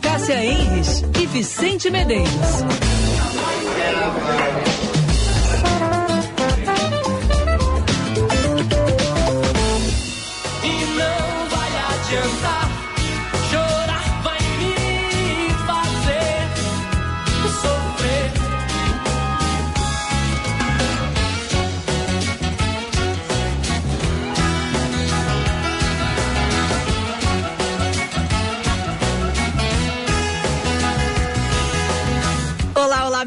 [0.00, 2.64] Cássia Enres e Vicente Medeiros.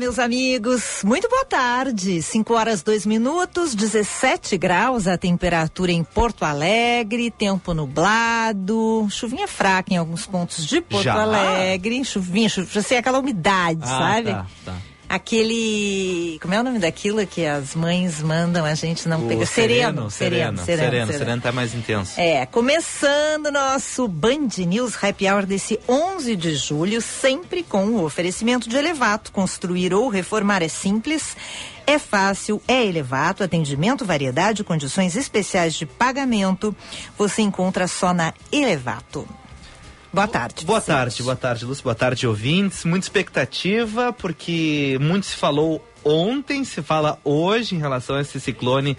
[0.03, 1.01] Meus amigos.
[1.05, 2.21] Muito boa tarde.
[2.21, 9.93] 5 horas 2 minutos, 17 graus a temperatura em Porto Alegre, tempo nublado, chuvinha fraca
[9.93, 11.21] em alguns pontos de Porto Já?
[11.21, 14.31] Alegre, chuvinha, chuvinha, sei aquela umidade, Ah, sabe?
[14.31, 14.75] tá, tá.
[15.13, 19.45] Aquele, como é o nome daquilo que as mães mandam a gente não O pegar?
[19.45, 21.39] sereno, sereno, sereno, sereno, sereno.
[21.43, 22.19] tá mais intenso.
[22.19, 28.67] É, começando nosso Band News Happy Hour desse 11 de julho, sempre com o oferecimento
[28.67, 29.31] de Elevato.
[29.31, 31.37] Construir ou reformar é simples,
[31.85, 33.43] é fácil, é Elevato.
[33.43, 36.75] Atendimento, variedade, condições especiais de pagamento.
[37.19, 39.27] Você encontra só na Elevato.
[40.13, 40.63] Boa tarde.
[40.63, 42.85] Boa tarde, boa tarde, Lúcio, boa tarde, ouvintes.
[42.85, 48.95] Muita expectativa, porque muito se falou ontem, se fala hoje em relação a esse ciclone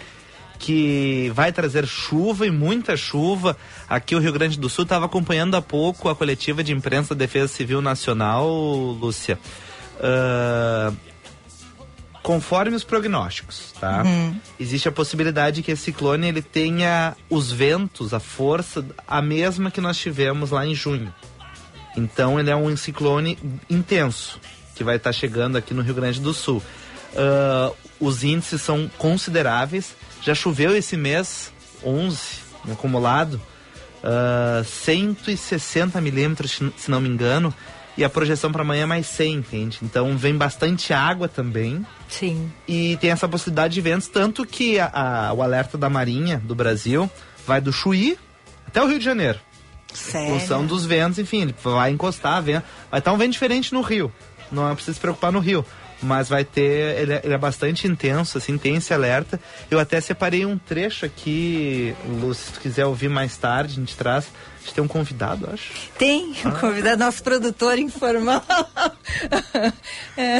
[0.59, 3.55] que vai trazer chuva e muita chuva.
[3.87, 7.19] Aqui o Rio Grande do Sul estava acompanhando há pouco a coletiva de imprensa da
[7.19, 9.39] Defesa Civil Nacional, Lúcia.
[10.01, 10.91] Ah,
[12.25, 14.03] conforme os prognósticos, tá?
[14.59, 19.79] Existe a possibilidade que esse ciclone ele tenha os ventos, a força, a mesma que
[19.79, 21.13] nós tivemos lá em junho.
[21.95, 23.37] Então ele é um ciclone
[23.69, 24.39] intenso
[24.73, 26.63] que vai estar chegando aqui no Rio Grande do Sul.
[27.15, 29.95] Ah, os índices são consideráveis.
[30.23, 31.53] Já choveu esse mês
[31.83, 32.17] 11
[32.65, 33.39] no acumulado,
[34.03, 37.53] ah, 160 milímetros, se não me engano,
[37.97, 39.79] e a projeção para amanhã é mais 100, entende?
[39.81, 42.51] Então vem bastante água também Sim.
[42.67, 44.91] e tem essa possibilidade de ventos, tanto que a-
[45.29, 47.09] a- o alerta da Marinha do Brasil
[47.47, 48.17] vai do Chuí
[48.67, 49.39] até o Rio de Janeiro.
[49.91, 50.39] Em Sério.
[50.39, 52.61] função dos ventos, enfim, ele vai encostar, vem,
[52.91, 54.11] vai estar um vento diferente no rio.
[54.51, 55.65] Não é preciso se preocupar no rio.
[56.03, 59.39] Mas vai ter, ele é, ele é bastante intenso, assim, tem esse alerta.
[59.71, 63.95] Eu até separei um trecho aqui, Lu, se tu quiser ouvir mais tarde, a gente
[63.95, 64.27] traz.
[64.65, 65.71] Gente tem um convidado, acho.
[65.97, 66.47] Tem Ah.
[66.47, 68.43] um convidado, nosso produtor informal.
[70.17, 70.37] É,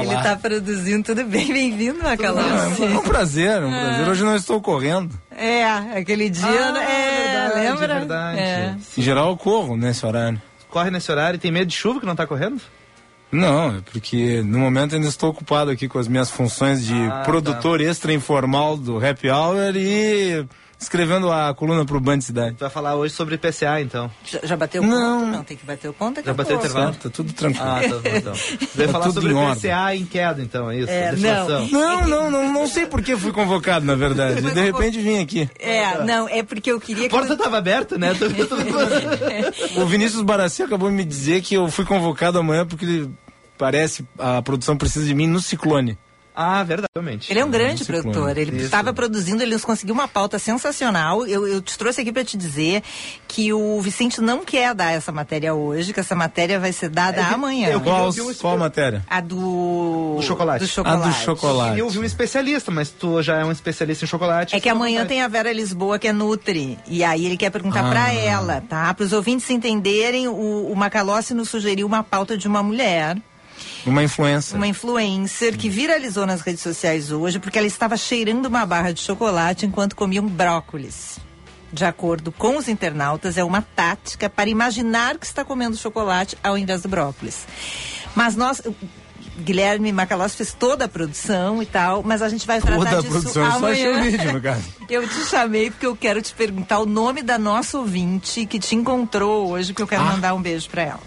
[0.00, 1.46] ele está produzindo tudo bem.
[1.52, 2.82] Bem-vindo, Macalossi.
[2.82, 4.08] É um prazer, um prazer.
[4.08, 5.18] Hoje não estou correndo.
[5.30, 7.94] É, aquele dia, Ah, é, verdade, lembra?
[7.98, 8.38] verdade.
[8.40, 8.74] É.
[8.98, 10.40] Em geral eu corro nesse horário.
[10.68, 12.60] Corre nesse horário e tem medo de chuva que não tá correndo?
[13.30, 17.22] Não, é porque no momento ainda estou ocupado aqui com as minhas funções de Ah,
[17.24, 20.44] produtor extra informal do Happy Hour e
[20.84, 22.56] escrevendo a coluna pro Band Cidade.
[22.56, 24.10] Tu vai falar hoje sobre PCA, então.
[24.24, 25.20] Já, já bateu o Não.
[25.20, 25.32] ponto?
[25.32, 26.22] Não, tem que bater o ponto.
[26.24, 26.92] Já bateu o intervalo?
[26.92, 27.66] Certo, tudo tranquilo.
[27.66, 28.32] Ah, tá bom, então.
[28.74, 29.54] Vai Tá falar tudo sobre em.
[29.54, 30.90] PCA em queda, então, é isso?
[30.90, 31.68] É, Deflação.
[31.68, 34.40] Não, não, não, não sei por que fui convocado, na verdade.
[34.42, 35.48] De repente vim aqui.
[35.58, 37.14] É, não, é porque eu queria A que...
[37.16, 38.12] porta tava aberta, né?
[39.76, 43.10] O Vinícius Barassi acabou de me dizer que eu fui convocado amanhã porque ele
[43.56, 45.96] parece a produção precisa de mim no ciclone.
[46.34, 47.30] Ah, verdade, realmente.
[47.32, 48.02] Ele é um grande Ciclone.
[48.02, 48.36] produtor.
[48.36, 48.64] Ele Isso.
[48.66, 51.26] estava produzindo, ele nos conseguiu uma pauta sensacional.
[51.26, 52.82] Eu, eu te trouxe aqui para te dizer
[53.28, 57.20] que o Vicente não quer dar essa matéria hoje, que essa matéria vai ser dada
[57.20, 57.68] É amanhã.
[57.68, 59.04] eu- Qual, vi um qual matéria?
[59.08, 60.14] A do...
[60.16, 60.60] Do chocolate.
[60.60, 61.08] Do A chocolate.
[61.08, 61.78] do chocolate.
[61.78, 64.54] Eu ouvi um especialista, mas tu já é um especialista em chocolate.
[64.56, 66.78] É que amanhã tem a Vera Lisboa, que é Nutri.
[66.86, 67.90] E aí ele quer perguntar Ah.
[67.90, 68.92] pra ela, tá?
[68.94, 73.16] Para os ouvintes entenderem, o, o Macalossi nos sugeriu uma pauta de uma mulher,
[73.86, 74.56] Uma influência.
[74.56, 79.00] uma influencer, que viralizou nas redes sociais hoje, porque ela estava cheirando uma barra de
[79.00, 81.18] chocolate enquanto comia um brócolis.
[81.72, 86.56] De acordo com os internautas, é uma tática para imaginar que está comendo chocolate ao
[86.56, 87.46] invés do brócolis.
[88.14, 88.62] Mas nós.
[89.36, 93.00] Guilherme Macalossi fez toda a produção e tal, mas a gente vai tratar Toda a
[93.00, 94.00] disso produção, só achei amanhã.
[94.00, 94.62] o vídeo, no caso.
[94.88, 98.76] Eu te chamei porque eu quero te perguntar o nome da nossa ouvinte que te
[98.76, 100.12] encontrou hoje, porque eu quero Ah.
[100.12, 101.00] mandar um beijo pra ela.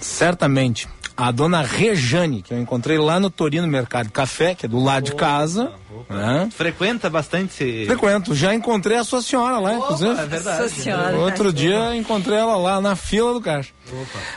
[0.00, 0.88] Certamente.
[1.16, 5.04] A dona Rejane, que eu encontrei lá no Torino Mercado Café, que é do lado
[5.04, 5.70] de casa.
[6.10, 6.48] né?
[6.52, 7.86] Frequenta bastante esse...
[7.86, 8.34] Frequento.
[8.34, 10.10] Já encontrei a sua senhora lá, inclusive.
[10.10, 10.68] é verdade.
[10.70, 11.16] Senhora.
[11.16, 13.70] Outro dia encontrei ela lá na fila do caixa.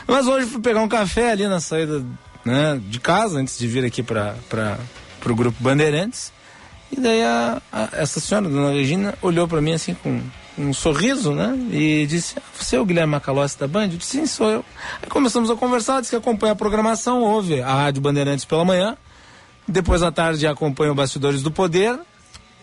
[0.06, 2.04] Mas hoje fui pegar um café ali na saída
[2.44, 4.36] né, de casa, antes de vir aqui para
[5.26, 6.32] o grupo Bandeirantes.
[6.92, 10.20] E daí a, a- essa senhora, dona Regina, olhou para mim assim com
[10.58, 11.56] um sorriso, né?
[11.70, 13.84] E disse: "Ah, Você é o Guilherme Macalossi da Band?
[13.84, 14.64] Eu disse: Sim, sou eu.
[15.02, 18.96] Aí começamos a conversar, disse que acompanha a programação, ouve a Rádio Bandeirantes pela manhã.
[19.66, 21.98] Depois à tarde acompanha o Bastidores do Poder.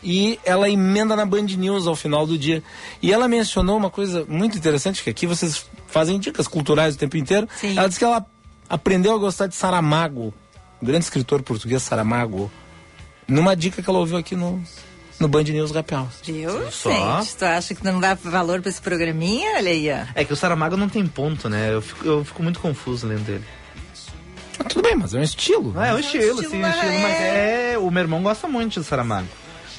[0.04, 2.62] E ela emenda na Band News ao final do dia.
[3.02, 7.18] E ela mencionou uma coisa muito interessante, que aqui vocês fazem dicas culturais o tempo
[7.18, 7.48] inteiro.
[7.56, 7.76] Sim.
[7.76, 8.24] Ela disse que ela
[8.70, 10.32] aprendeu a gostar de Saramago,
[10.80, 12.52] o grande escritor português Saramago,
[13.28, 14.62] numa dica que ela ouviu aqui no,
[15.20, 16.08] no Band News Hour.
[16.24, 17.20] Viu, Só.
[17.22, 17.36] gente?
[17.36, 19.56] Tu acha que não dá valor pra esse programinha?
[19.58, 20.06] Olha aí, ó.
[20.16, 21.74] É que o Saramago não tem ponto, né?
[21.74, 23.44] Eu fico, eu fico muito confuso lendo ele.
[24.60, 25.74] Ah, tudo bem, mas é um estilo.
[25.78, 27.78] Ah, é um estilo, estilo, sim, um mas estilo, mas é- é.
[27.78, 29.28] O meu irmão gosta muito de Saramago.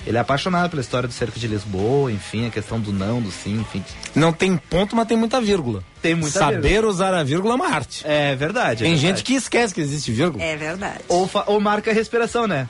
[0.06, 3.30] Ele é apaixonado pela história do cerco de Lisboa, enfim, a questão do não, do
[3.32, 3.82] sim, enfim.
[4.14, 5.82] Não tem ponto, mas tem muita vírgula.
[6.00, 6.92] Tem muita Saber vírgula.
[6.92, 8.02] usar a vírgula é uma arte.
[8.06, 8.84] É verdade.
[8.84, 9.00] é tem verdade.
[9.18, 10.44] gente que esquece que existe vírgula.
[10.44, 11.00] É verdade.
[11.08, 12.68] Ou, ou marca a respiração, né?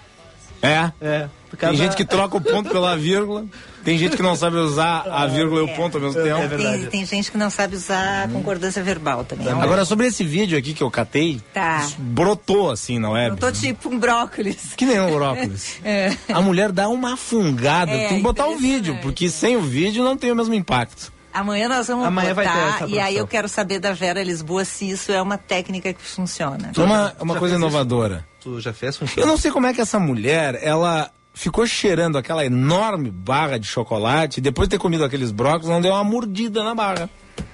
[0.62, 0.90] É.
[0.98, 1.28] É.
[1.48, 3.44] por Tem gente que troca o ponto pela vírgula.
[3.84, 6.40] Tem gente que não sabe usar a vírgula e o ponto ao mesmo tempo.
[6.40, 6.78] É verdade.
[6.82, 9.46] Tem, tem gente que não sabe usar a concordância verbal também.
[9.52, 11.87] Ó, Agora, sobre esse vídeo aqui que eu catei, Tá.
[11.98, 13.31] brotou assim na web.
[13.31, 14.75] Eu tô tipo um brócolis.
[14.76, 15.76] Que nem um brócolis.
[15.84, 16.16] É.
[16.32, 17.93] A mulher dá uma fungada.
[17.93, 21.12] É, Tem que botar o vídeo, porque sem o vídeo não tem o mesmo impacto.
[21.32, 24.22] Amanhã nós vamos Amanhã vai ter botar essa e aí eu quero saber da Vera
[24.22, 26.72] Lisboa se isso é uma técnica que funciona.
[26.75, 27.70] É uma, uma coisa fez isso?
[27.76, 28.26] inovadora.
[28.40, 29.26] Tu já fez Eu função?
[29.26, 34.38] não sei como é que essa mulher, ela ficou cheirando aquela enorme barra de chocolate
[34.38, 37.10] e depois de ter comido aqueles brócolis, não deu uma mordida na barra.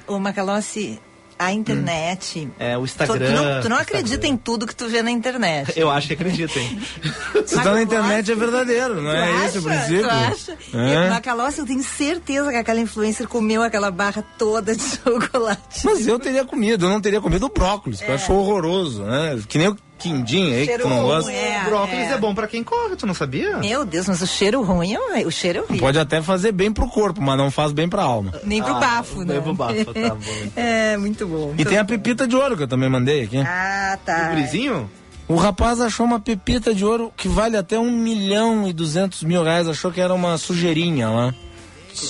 [0.07, 1.01] Ô, Macalossi,
[1.37, 2.49] a internet.
[2.61, 3.27] É, o Tu, Instagram.
[3.27, 4.35] tu não, tu não acredita Instagram.
[4.35, 5.73] em tudo que tu vê na internet.
[5.77, 6.81] Eu acho que acredito, hein?
[7.45, 10.03] Se tá na internet é verdadeiro, não Tu é esse o princípio?
[10.03, 10.59] Tu acha?
[10.75, 11.07] É.
[11.07, 15.85] E, Macalossi, eu tenho certeza que aquela influencer comeu aquela barra toda de chocolate.
[15.85, 19.41] Mas eu teria comido, eu não teria comido o brócolis, que eu acho horroroso, né?
[19.49, 21.31] Que nem o quindim aí, que tu não Cheiro gosta.
[21.31, 21.65] ruim, é.
[21.65, 22.19] Brócolis é.
[22.19, 23.59] bom pra quem corre, tu não sabia?
[23.59, 25.81] Meu Deus, mas o cheiro ruim, é- o cheiro é horrível.
[25.81, 28.33] Pode até fazer bem pro corpo, mas não faz bem pra alma.
[28.45, 29.35] Nem pro Ah, bafo, né?
[29.35, 30.23] nem pro bafo, tá bom.
[30.57, 31.55] É, muito bom.
[31.57, 33.39] E tem a pepita de ouro que eu também mandei aqui.
[33.39, 34.27] Ah, tá.
[34.27, 34.91] O gurizinho?
[35.29, 39.43] O rapaz achou uma pepita de ouro que vale até um milhão e duzentos mil
[39.43, 39.67] reais.
[39.69, 41.35] Achou que era uma sujeirinha lá.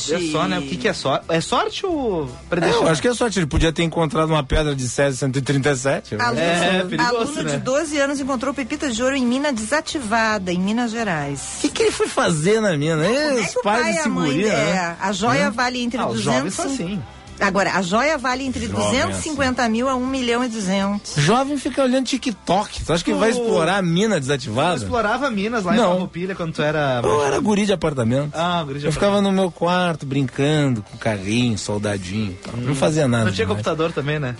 [0.08, 0.58] Vê só, né?
[0.58, 1.24] O que, que é sorte?
[1.28, 3.38] É sorte ou É, eu acho que é sorte.
[3.38, 6.14] Ele podia ter encontrado uma pedra de Césio 137.
[6.14, 7.50] Aluno, É, perigoso, aluno né?
[7.52, 11.40] de 12 anos encontrou pepita de ouro em mina desativada, em Minas Gerais.
[11.58, 13.06] O que, que ele foi fazer na mina?
[13.06, 14.28] Ei, é os pais e a mãe.
[14.30, 14.96] seguria, é, né?
[15.00, 16.54] a joia vale entre Ah, os jovens 200.
[16.54, 17.02] são assim.
[17.46, 21.14] Agora, a joia vale entre Jovem, 250 mil a 1 milhão e 200.
[21.16, 22.84] Jovem fica olhando TikTok.
[22.84, 24.76] Tu acha que vai Tu- explorar a mina Tu desativada?
[24.76, 25.92] explorava Minas lá em Não.
[25.92, 27.00] Farroupilha quando tu era...
[27.02, 28.30] Eu era guri de apartamento.
[28.34, 32.36] Ah, guri de Eu ficava no meu quarto brincando com carrinho, soldadinho.
[32.42, 32.56] tal.
[32.56, 33.24] Não fazia nada.
[33.24, 33.58] Não tinha demais.
[33.64, 34.36] computador também, né?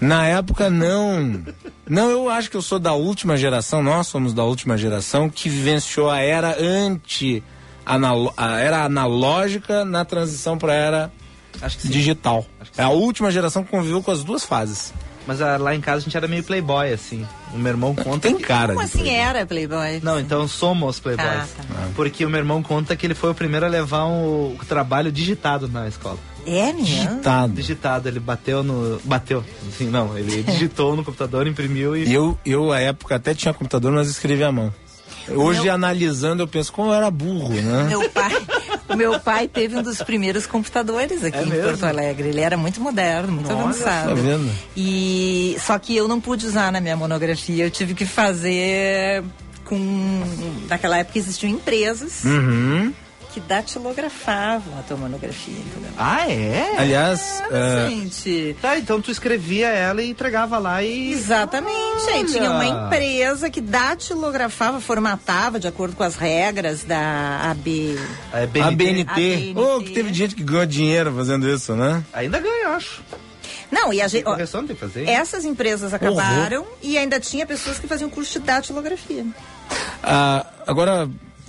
[0.00, 1.42] Na época, não.
[1.88, 5.48] Não, eu acho que eu sou da última geração, nós somos da última geração que
[5.48, 7.42] vivenciou a era anti.
[7.84, 11.12] analo- a era analógica na transição para a era
[11.60, 11.88] Acho que sim.
[11.88, 12.44] digital.
[12.60, 14.92] Acho que É a última geração que conviveu com as duas fases.
[15.26, 17.26] Mas ah, lá em casa a gente era meio playboy, assim.
[17.52, 18.28] O meu irmão conta...
[18.28, 19.20] Tem cara Como assim playboy.
[19.20, 20.00] era, Playboy?
[20.00, 21.26] Não, então somos playboys.
[21.28, 21.88] Ah, tá.
[21.96, 25.10] Porque o meu irmão conta que ele foi o primeiro a levar um, o trabalho
[25.10, 26.18] digitado na escola.
[26.46, 26.84] É, menino?
[26.84, 27.52] Digitado.
[27.54, 29.00] Digitado, ele bateu no...
[29.02, 30.16] Bateu, assim, não.
[30.16, 32.04] Ele digitou no computador, imprimiu e...
[32.04, 34.72] E eu, eu, à época, até tinha computador, mas escrevia à mão.
[35.28, 37.86] Hoje, analisando, eu penso, como eu era burro, né?
[37.88, 38.30] Meu pai,
[38.88, 41.64] o meu pai teve um dos primeiros computadores aqui É em mesmo?
[41.70, 42.28] Porto Alegre.
[42.28, 44.08] Ele era muito moderno, muito Olha, avançado.
[44.08, 44.50] tá vendo?
[44.76, 47.64] E só que eu não pude usar na minha monografia.
[47.64, 49.22] Eu tive que fazer
[49.64, 50.22] com
[50.68, 52.92] naquela época existiam empresas Uhum.
[53.36, 55.90] Que datilografavam a tua monografia, entendeu?
[55.98, 56.74] Ah, é?
[56.78, 58.56] Aliás, Ah, é, gente.
[58.62, 61.12] Tá, então tu escrevia ela e entregava lá e...
[61.12, 62.08] Exatamente.
[62.14, 67.98] Aí tinha uma empresa que datilografava, formatava de acordo com as regras da AB.
[68.32, 68.74] A BNT.
[68.74, 69.10] BNT.
[69.10, 69.54] A BNT.
[69.60, 72.02] Oh, que teve gente que ganhou dinheiro fazendo isso, né?
[72.14, 73.02] Ainda ganha, eu acho.
[73.70, 74.26] Não, e a gente.
[74.26, 75.06] ó, Correção tem que fazer.
[75.06, 79.26] Essas empresas acabaram e ainda tinha pessoas que faziam curso de datilografia.
[80.02, 81.06] Ah, agora,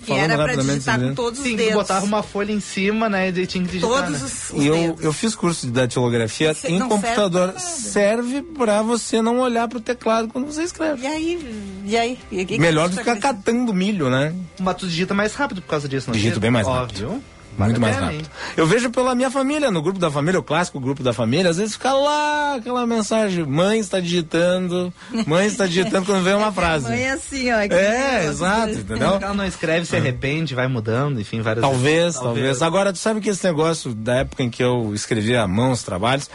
[0.07, 1.71] Que falando era pra digitar com todos os Sim, dedos.
[1.73, 3.27] tu botava uma folha em cima, né?
[3.29, 4.25] E tinha que digitar, Todos né?
[4.25, 5.03] os, os E eu, dedos.
[5.03, 7.53] eu fiz curso de datilografia Você em computador.
[7.59, 11.03] serve pra você não olhar pro teclado quando você escreve.
[11.03, 11.81] E aí?
[11.85, 12.19] E aí?
[12.31, 14.33] E que Melhor do que ficar catando milho, né?
[14.59, 16.39] Mas tu digita mais rápido por causa disso, não Digito digita?
[16.41, 17.07] bem mais Óbvio.
[17.09, 17.09] rápido.
[17.09, 18.29] Vale Muito mais rápido.
[18.55, 21.57] Eu vejo pela minha família, no grupo da família, o clássico grupo da família, às
[21.57, 24.93] vezes fica lá aquela mensagem: mãe está digitando,
[25.25, 26.87] mãe está digitando quando vem uma frase.
[26.87, 27.57] Mãe é assim, ó.
[27.59, 29.19] É, exato, entendeu?
[29.21, 32.19] Ela não escreve, se arrepende, vai mudando, enfim, várias Talvez, vezes.
[32.19, 35.71] talvez, Agora, tu sabe que esse negócio da época em que eu escrevia à mão
[35.71, 36.29] os trabalhos,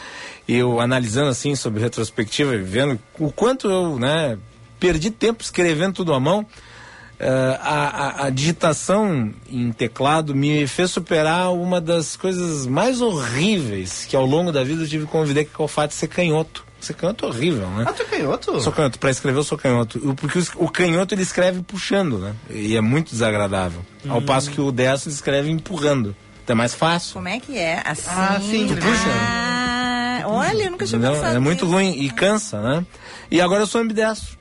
[0.49, 4.37] eu analisando assim sobre retrospectiva e vendo o quanto eu, né,
[4.81, 6.45] perdi tempo escrevendo tudo à mão,
[7.27, 14.17] a, a- a digitação em teclado me fez superar uma das coisas mais horríveis que
[14.17, 16.65] ao longo da vida eu tive que conviver, que é o fato de ser canhoto.
[16.81, 17.85] Ser canhoto é horrível, né?
[17.87, 18.61] Ah, tu é canhoto?
[18.61, 20.15] Sou canhoto, pra escrever eu sou canhoto.
[20.17, 22.35] Porque os- o canhoto ele escreve puxando, né?
[22.51, 23.85] E é muito desagradável.
[24.09, 26.17] Ao passo que o destro escreve empurrando.
[26.43, 27.15] Então é mais fácil.
[27.15, 27.81] Como é que é?
[27.85, 28.03] Assim.
[28.09, 29.09] Ah, sim, Tu puxa?
[29.09, 32.87] Ah, Olha, eu nunca tinha pensado É muito ruim e cansa, né?
[33.31, 34.37] E agora eu sou ambidestro.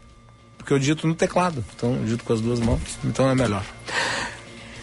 [0.62, 1.64] Porque eu digito no teclado.
[1.76, 2.80] Então eu digito com as duas mãos.
[3.04, 3.64] Então é melhor.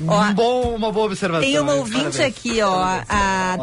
[0.06, 1.48] Ó, Um bom, uma boa observação.
[1.48, 2.20] Tem uma ouvinte Parabéns.
[2.20, 3.56] aqui, ó, a,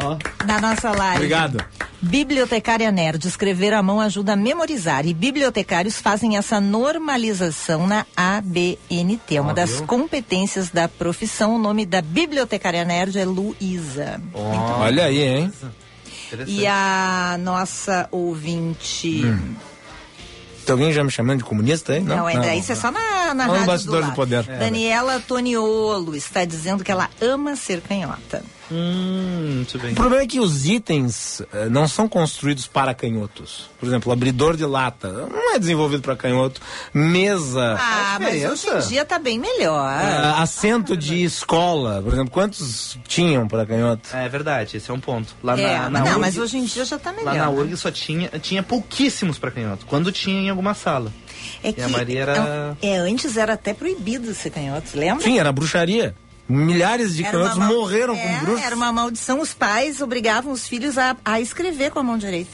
[0.46, 1.16] na nossa live.
[1.16, 1.64] Obrigado.
[2.00, 9.36] Bibliotecária Nerd, escrever à mão ajuda a memorizar e bibliotecários fazem essa normalização na ABNT,
[9.36, 11.56] é uma das competências da profissão.
[11.56, 14.20] O nome da bibliotecária Nerd é Luísa.
[14.34, 15.52] Ó, Olha aí, hein?
[16.28, 16.60] interessante.
[16.60, 19.22] E a nossa ouvinte.
[19.24, 19.54] Hum.
[20.66, 22.00] Tem alguém já me chamando de comunista aí?
[22.00, 24.14] Não, ainda isso é só na, na o rádio do do lado.
[24.14, 24.42] poder.
[24.42, 28.42] Daniela Toniolo está dizendo que ela ama ser canhota.
[28.70, 29.92] Hum, muito bem.
[29.92, 33.68] O problema é que os itens eh, não são construídos para canhotos.
[33.78, 36.60] Por exemplo, abridor de lata não é desenvolvido para canhoto.
[36.92, 39.86] Mesa, Ah, mas hoje em dia tá bem melhor.
[39.88, 44.08] ah, assento de escola, por exemplo, quantos tinham para canhoto?
[44.12, 45.34] É verdade, esse é um ponto.
[45.42, 47.26] Lá É, na, mas na não, URG, mas hoje em dia já tá melhor.
[47.26, 49.86] Lá na URG só tinha, tinha pouquíssimos para canhoto.
[49.86, 51.12] Quando tinha em alguma sala.
[51.62, 55.22] É que a Maria era- é, antes era até proibido ser canhoto, lembra?
[55.22, 56.14] Sim, era bruxaria.
[56.48, 58.64] Milhares de Era canhotos mal- morreram é, com bruxos.
[58.64, 59.40] Era uma maldição.
[59.40, 62.50] Os pais obrigavam os filhos a, a escrever com a mão direita.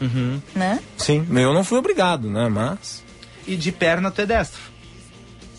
[0.00, 0.40] Uhum.
[0.54, 0.80] Né?
[0.96, 2.48] Sim, eu não fui obrigado, né?
[2.48, 3.02] Mas.
[3.46, 4.60] E de perna tu é destro.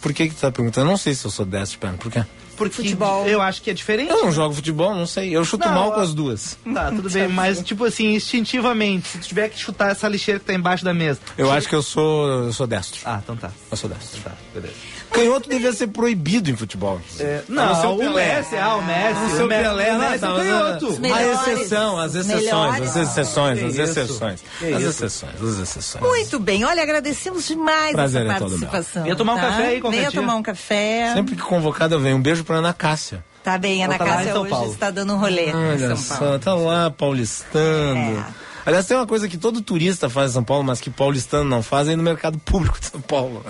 [0.01, 0.87] Por que que tu tá perguntando?
[0.87, 1.97] Eu não sei se eu sou destro de perna.
[1.97, 2.23] Por quê?
[2.55, 3.27] Porque Futebol.
[3.27, 4.09] eu acho que é diferente.
[4.11, 5.35] Eu não jogo futebol, não sei.
[5.35, 6.57] Eu chuto Não, mal com as duas.
[6.73, 10.45] Tá, tudo bem, mas tipo assim, instintivamente, se tu tiver que chutar essa lixeira que
[10.45, 11.19] tá embaixo da mesa.
[11.37, 13.01] Eu acho que eu sou, eu sou destro.
[13.03, 13.51] Ah, então tá.
[13.69, 14.21] Eu sou destro.
[14.21, 14.73] Tá, beleza.
[15.11, 16.99] Canhoto devia ser proibido em futebol.
[17.19, 18.13] É, não não, o.
[18.13, 19.19] Messi, ah, o Messi.
[19.19, 20.99] Não ser o Me- Pelé, o não, Messi é canhoto.
[21.13, 22.81] A exceção, as exceções, melhores.
[22.81, 24.43] as exceções, as exceções.
[24.61, 26.03] As exceções, as exceções.
[26.03, 29.03] Muito bem, olha, agradecemos demais Prazer essa é participação.
[29.03, 29.41] Venha tomar um tá?
[29.49, 31.11] café aí qualquer Venha tomar um café.
[31.13, 32.17] Sempre que convocado eu venho.
[32.17, 33.23] Um beijo pra Ana Cássia.
[33.43, 34.71] Tá bem, Ana tá em Cássia hoje Paulo.
[34.71, 36.33] está dando um rolê em Olha São Paulo.
[36.33, 38.19] só, tá lá paulistando.
[38.19, 38.25] É.
[38.65, 41.61] Aliás, tem uma coisa que todo turista faz em São Paulo, mas que paulistano não
[41.61, 43.45] faz, é ir no mercado público de São Paulo.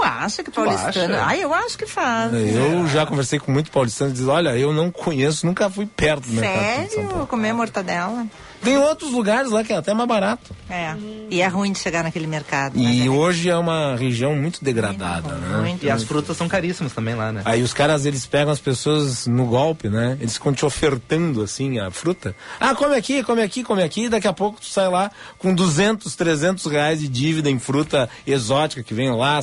[0.00, 0.06] Né?
[0.06, 1.14] Tu acha que paulistano?
[1.14, 1.24] acha?
[1.24, 2.32] Ai, eu acho que faz.
[2.32, 6.28] Eu já conversei com muito paulistano e diz, olha, eu não conheço, nunca fui perto
[6.28, 7.26] do mercado Sério?
[7.26, 8.26] Comer mortadela?
[8.62, 10.54] Tem outros lugares lá que é até mais barato.
[10.68, 10.94] É.
[11.30, 12.74] E é ruim de chegar naquele mercado.
[12.76, 15.58] mas E hoje é uma região muito degradada, né?
[15.58, 15.86] muito.
[15.86, 17.42] E as frutas são caríssimas também lá, né?
[17.44, 20.16] Aí os caras, eles pegam as pessoas no golpe, né?
[20.20, 22.34] Eles ficam te ofertando, assim, a fruta.
[22.58, 24.04] Ah, come aqui, come aqui, come aqui.
[24.04, 28.08] E daqui a pouco tu sai lá com 200, 300 reais de dívida em fruta
[28.26, 29.40] exótica que vem lá,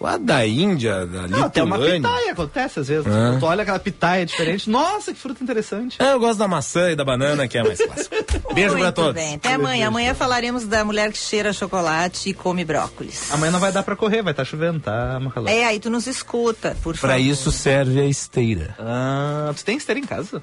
[0.00, 2.08] lá da Índia, da Não, até uma Lituânia.
[2.08, 3.06] pitaia acontece às vezes.
[3.06, 3.38] É.
[3.38, 4.70] Tu olha aquela pitaia diferente.
[4.70, 6.00] Nossa, que fruta interessante.
[6.00, 8.14] É, eu gosto da maçã e da banana, que é mais clássico.
[8.54, 9.14] Beijo Muito pra todos.
[9.14, 9.34] bem.
[9.34, 9.88] Até amanhã.
[9.88, 13.30] Amanhã falaremos da mulher que cheira chocolate e come brócolis.
[13.32, 15.48] Amanhã não vai dar pra correr, vai estar chovendo, tá, Macalão?
[15.48, 17.14] É, aí tu nos escuta, por favor.
[17.14, 18.74] Pra isso serve a esteira.
[18.78, 20.42] Ah, tu tem esteira em casa?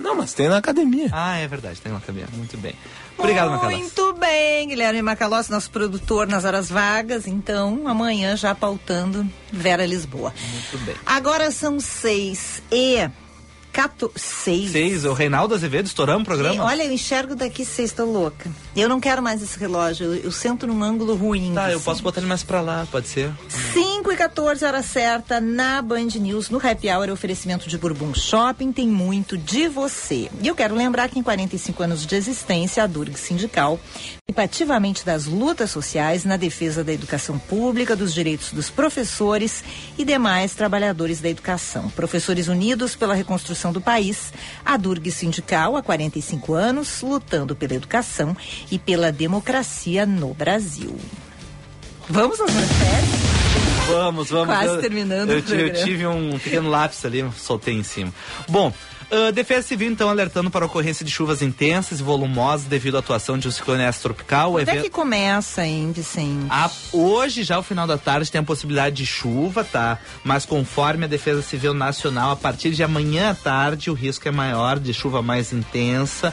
[0.00, 1.08] Não, mas tem na academia.
[1.12, 2.26] Ah, é verdade, tem uma cabine.
[2.32, 2.74] Muito bem.
[3.18, 3.78] Obrigado, Macalós.
[3.78, 7.26] Muito bem, Guilherme Macalossi, nosso produtor nas horas vagas.
[7.26, 10.32] Então, amanhã já pautando Vera Lisboa.
[10.52, 10.96] Muito bem.
[11.04, 13.08] Agora são seis e...
[13.72, 14.10] Cato...
[14.16, 14.72] Seis.
[14.72, 16.64] Seis, o Reinaldo Azevedo, estouramos o programa?
[16.64, 18.50] Olha, eu enxergo daqui seis, tô louca.
[18.76, 21.52] Eu não quero mais esse relógio, eu, eu sento num ângulo ruim.
[21.54, 21.84] Tá, eu assim.
[21.84, 23.32] posso botar ele mais pra lá, pode ser?
[23.72, 28.72] 5 e 14, hora certa, na Band News, no Happy Hour, oferecimento de Bourbon Shopping,
[28.72, 30.30] tem muito de você.
[30.42, 33.78] E eu quero lembrar que em 45 anos de existência, a Durg Sindical
[34.30, 39.62] participa ativamente das lutas sociais na defesa da educação pública, dos direitos dos professores
[39.98, 41.88] e demais trabalhadores da educação.
[41.90, 44.32] Professores Unidos pela Reconstrução do País,
[44.64, 48.34] a Durg Sindical, há 45 anos, lutando pela educação
[48.70, 50.96] e pela democracia no Brasil.
[52.08, 53.20] Vamos às manchetes?
[53.88, 54.46] Vamos, vamos.
[54.54, 55.84] Quase eu, terminando eu, o ti- eu programa.
[55.84, 58.12] tive um pequeno lápis ali, soltei em cima.
[58.48, 58.72] Bom,
[59.10, 63.00] a Defesa Civil então alertando para a ocorrência de chuvas intensas e volumosas devido à
[63.00, 64.52] atuação de um ciclone extratropical.
[64.52, 66.46] O Até evento- que começa, hein, Vicente?
[66.48, 69.98] A- hoje, já ao final da tarde, tem a possibilidade de chuva, tá?
[70.22, 74.30] Mas conforme a Defesa Civil Nacional, a partir de amanhã à tarde, o risco é
[74.30, 76.32] maior de chuva mais intensa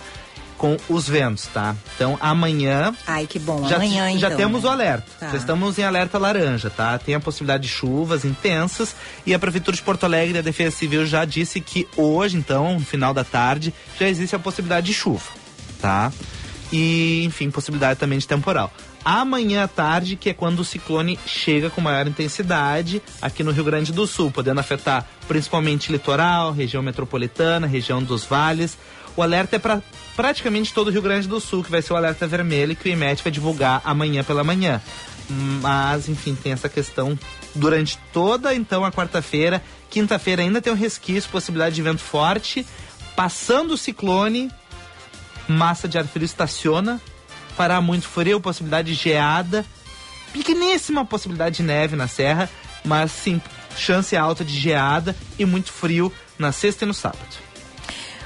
[0.57, 1.75] com os ventos, tá?
[1.95, 3.67] Então, amanhã Ai, que bom.
[3.67, 4.37] já, Amanhã, já então.
[4.37, 4.69] temos né?
[4.69, 5.05] o alerta.
[5.19, 5.29] Tá.
[5.29, 6.97] Já estamos em alerta laranja, tá?
[6.97, 8.95] Tem a possibilidade de chuvas intensas
[9.25, 12.73] e a Prefeitura de Porto Alegre e a Defesa Civil já disse que hoje, então,
[12.73, 15.29] no final da tarde, já existe a possibilidade de chuva,
[15.81, 16.11] tá?
[16.71, 18.73] E, enfim, possibilidade também de temporal.
[19.05, 23.63] Amanhã à tarde, que é quando o ciclone chega com maior intensidade aqui no Rio
[23.63, 28.77] Grande do Sul, podendo afetar principalmente litoral, região metropolitana, região dos vales.
[29.15, 29.81] O alerta é para
[30.17, 32.91] praticamente todo o Rio Grande do Sul, que vai ser o alerta vermelho que o
[32.91, 34.81] IMET vai divulgar amanhã pela manhã.
[35.29, 37.17] Mas, enfim, tem essa questão
[37.53, 39.63] durante toda então a quarta-feira.
[39.91, 42.65] Quinta-feira ainda tem um resquício, possibilidade de vento forte.
[43.15, 44.51] Passando o ciclone,
[45.47, 47.00] massa de ar frio estaciona,
[47.55, 49.63] fará muito frio, possibilidade de geada,
[50.33, 52.50] pequeníssima possibilidade de neve na serra,
[52.83, 53.39] mas sim,
[53.75, 57.47] chance alta de geada e muito frio na sexta e no sábado.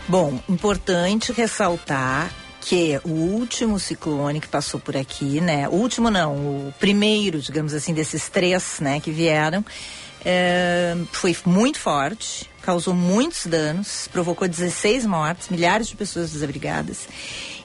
[0.08, 5.68] Bom, importante ressaltar que o último ciclone que passou por aqui, né?
[5.68, 9.66] O último não, o primeiro, digamos assim, desses três, né, que vieram,
[10.24, 17.08] é, foi muito forte, causou muitos danos, provocou 16 mortes, milhares de pessoas desabrigadas.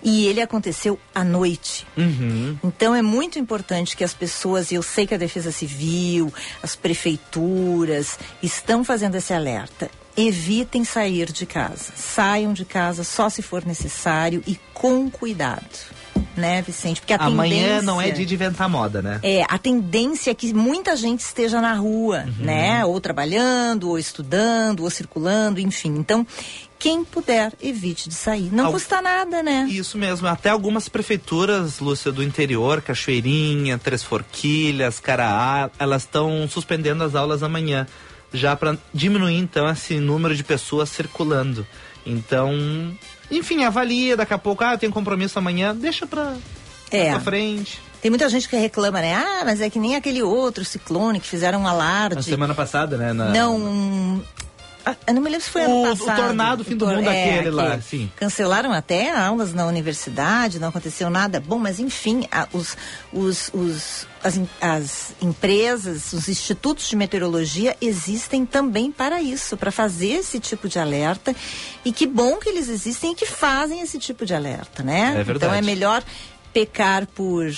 [0.02, 1.86] E ele aconteceu à noite.
[1.96, 2.58] Uhum.
[2.64, 6.74] Então é muito importante que as pessoas, e eu sei que a Defesa Civil, as
[6.74, 9.90] prefeituras estão fazendo esse alerta.
[10.16, 11.92] Evitem sair de casa.
[11.94, 15.96] Saiam de casa só se for necessário e com cuidado.
[16.34, 17.00] Né, Vicente?
[17.00, 17.82] Porque a Amanhã tendência...
[17.82, 19.20] não é dia de inventar moda, né?
[19.22, 22.84] É, a tendência é que muita gente esteja na rua, né?
[22.84, 25.94] Ou trabalhando, ou estudando, ou circulando, enfim.
[25.96, 26.26] Então,
[26.78, 28.50] quem puder, evite de sair.
[28.52, 29.66] Não Al- custa nada, né?
[29.70, 37.02] Isso mesmo, até algumas prefeituras, Lúcia, do interior, Cachoeirinha, Três Forquilhas, Caraá, elas estão suspendendo
[37.02, 37.86] as aulas amanhã,
[38.32, 41.66] já para diminuir então esse número de pessoas circulando.
[42.04, 42.52] Então,
[43.30, 46.34] enfim, avalia daqui a pouco, ah, eu tenho compromisso amanhã, deixa pra,
[46.90, 47.10] É.
[47.10, 47.80] pra frente.
[48.00, 49.14] Tem muita gente que reclama, né?
[49.14, 52.22] Ah, mas é que nem aquele outro ciclone que fizeram um Na alarde.
[52.22, 53.12] semana passada, né?
[53.12, 54.22] na- Não.
[54.86, 56.16] Um- ah, Eu não me lembro se foi O- ano o passado.
[56.16, 58.10] tornado, fim do tor- mundo, é, aquele lá, sim.
[58.16, 61.40] Cancelaram até aulas na universidade, não aconteceu nada.
[61.40, 62.76] Bom, mas enfim, a- os,
[63.12, 70.12] os, os, as, as empresas, os institutos de meteorologia existem também para isso, para fazer
[70.14, 71.34] esse tipo de alerta.
[71.84, 75.10] E que bom que eles existem e que fazem esse tipo de alerta, né?
[75.18, 75.36] É verdade.
[75.36, 76.02] Então é melhor
[76.52, 77.50] pecar por.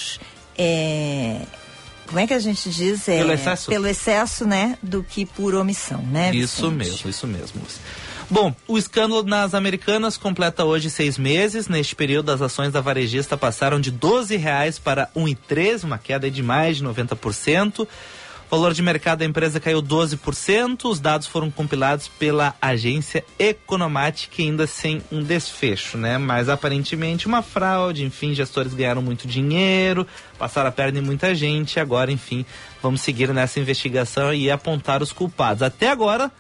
[0.57, 1.43] é,
[2.09, 3.07] como é que a gente diz?
[3.09, 3.71] É, Pelo excesso.
[3.71, 4.79] Pelo excesso, né?
[4.83, 6.31] Do que por omissão, né?
[6.35, 6.75] Isso Vicente?
[6.75, 7.63] mesmo, isso mesmo.
[8.31, 11.69] Bom, o escândalo nas Americanas completa hoje seis meses.
[11.69, 16.31] Neste período, as ações da varejista passaram de 12 reais para R$ 1,13, uma queda
[16.31, 17.87] de mais de 90%.
[18.51, 20.87] O valor de mercado da empresa caiu 12%.
[20.87, 26.17] Os dados foram compilados pela agência Economatic, ainda sem um desfecho, né?
[26.17, 30.07] Mas aparentemente uma fraude, enfim, gestores ganharam muito dinheiro,
[30.39, 31.79] passaram a perna em muita gente.
[31.79, 32.47] Agora, enfim,
[32.83, 35.63] vamos seguir nessa investigação e apontar os culpados.
[35.63, 36.33] Até agora,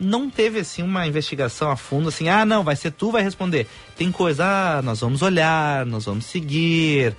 [0.00, 3.66] não teve assim uma investigação a fundo, assim, ah, não, vai ser tu, vai responder.
[3.98, 7.14] Tem coisa, ah, nós vamos olhar, nós vamos seguir.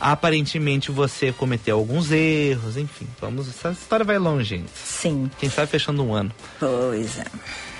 [0.00, 4.70] Aparentemente você cometeu alguns erros, enfim, vamos, essa história vai longe, gente.
[4.74, 6.30] Sim, Quem sabe fechando um ano.
[6.58, 7.24] pois é.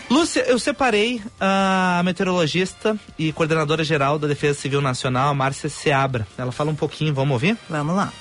[0.08, 6.26] Lúcia, eu separei a meteorologista e coordenadora geral da Defesa Civil Nacional, a Márcia Seabra.
[6.38, 7.56] Ela fala um pouquinho, vamos ouvir?
[7.68, 8.12] Vamos lá.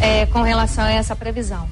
[0.00, 1.68] é, com relação a essa previsão.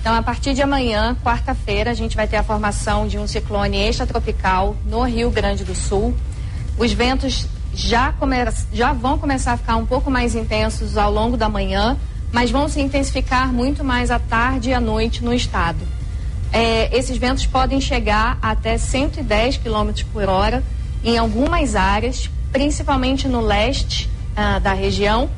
[0.00, 3.78] Então, a partir de amanhã, quarta-feira, a gente vai ter a formação de um ciclone
[3.78, 6.14] extratropical no Rio Grande do Sul.
[6.78, 8.36] Os ventos já, come
[8.72, 11.96] já vão começar a ficar um pouco mais intensos ao longo da manhã,
[12.32, 15.78] mas vão se intensificar muito mais à tarde e à noite no estado.
[16.50, 20.64] É, esses ventos podem chegar até 110 km por hora
[21.04, 25.28] em algumas áreas, principalmente no leste ah, da região,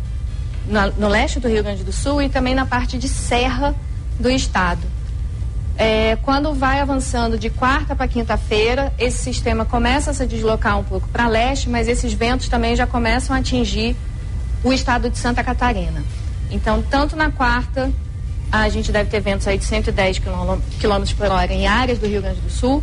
[0.96, 3.74] no leste do Rio Grande do Sul e também na parte de serra
[4.20, 4.97] do estado.
[5.79, 10.83] É, quando vai avançando de quarta para quinta-feira, esse sistema começa a se deslocar um
[10.83, 13.95] pouco para leste, mas esses ventos também já começam a atingir
[14.64, 16.03] o estado de Santa Catarina.
[16.51, 17.93] Então, tanto na quarta,
[18.51, 22.09] a gente deve ter ventos aí de 110 quilômetros quilômetros por hora em áreas do
[22.09, 22.83] Rio Grande do Sul.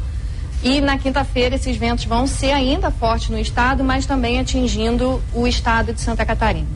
[0.63, 5.45] E na quinta-feira, esses ventos vão ser ainda fortes no estado, mas também atingindo o
[5.45, 6.74] estado de Santa Catarina.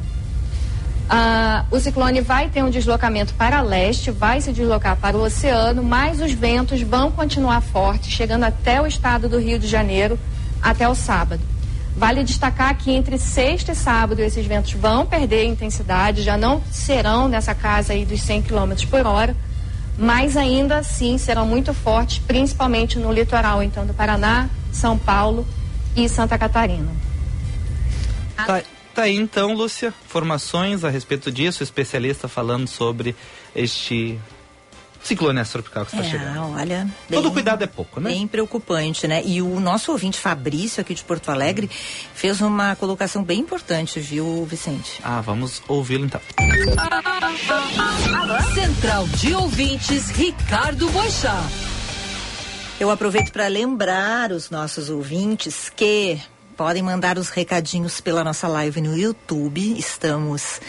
[1.12, 5.84] Ah, o ciclone vai ter um deslocamento para leste, vai se deslocar para o oceano,
[5.84, 10.19] mas os ventos vão continuar fortes, chegando até o estado do Rio de Janeiro
[10.62, 11.41] até o sábado.
[11.98, 17.28] Vale destacar que entre sexta e sábado esses ventos vão perder intensidade, já não serão
[17.28, 19.36] nessa casa aí dos 100 km por hora,
[19.98, 25.45] mas ainda assim serão muito fortes, principalmente no litoral então do Paraná, São Paulo
[25.95, 26.88] e Santa Catarina.
[28.38, 28.62] Tá,
[29.00, 33.16] tá aí então, Lúcia, informações a respeito disso, especialista falando sobre
[33.56, 34.20] este
[35.02, 36.52] ciclone extratropical que está É, chegando.
[36.54, 36.86] olha.
[37.10, 38.10] Todo bem- cuidado é pouco, né?
[38.10, 39.22] Bem preocupante, né?
[39.26, 41.70] E o nosso ouvinte Fabrício, aqui de Porto Alegre,
[42.14, 45.00] fez uma colocação bem importante, viu, Vicente?
[45.02, 46.20] Ah, vamos ouvi-lo então.
[48.54, 51.42] Central de Ouvintes, Ricardo Boixá.
[52.80, 56.20] Eu aproveito para lembrar os nossos ouvintes que
[56.60, 59.80] podem mandar os recadinhos pela nossa live no YouTube.
[59.80, 60.60] Estamos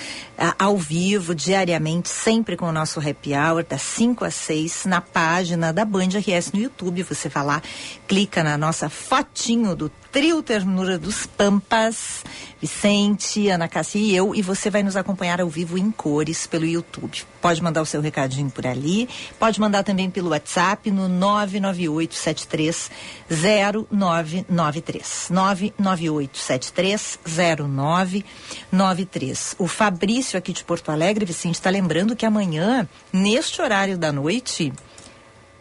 [0.58, 5.72] ao vivo, diariamente, sempre com o nosso happy hour, das 5 às 6, na página
[5.72, 7.02] da Band RS no YouTube.
[7.02, 7.62] Você vai lá,
[8.08, 12.24] clica na nossa fotinho do trio Ternura dos Pampas,
[12.60, 16.66] Vicente, Ana Cássia e eu, e você vai nos acompanhar ao vivo em cores pelo
[16.66, 17.22] YouTube.
[17.40, 22.90] Pode mandar o seu recadinho por ali, pode mandar também pelo WhatsApp no 99873
[23.30, 25.28] 0993.
[25.30, 29.54] 99873 0993.
[29.58, 34.72] O Fabrício aqui de Porto Alegre, Vicente, está lembrando que amanhã, neste horário da noite,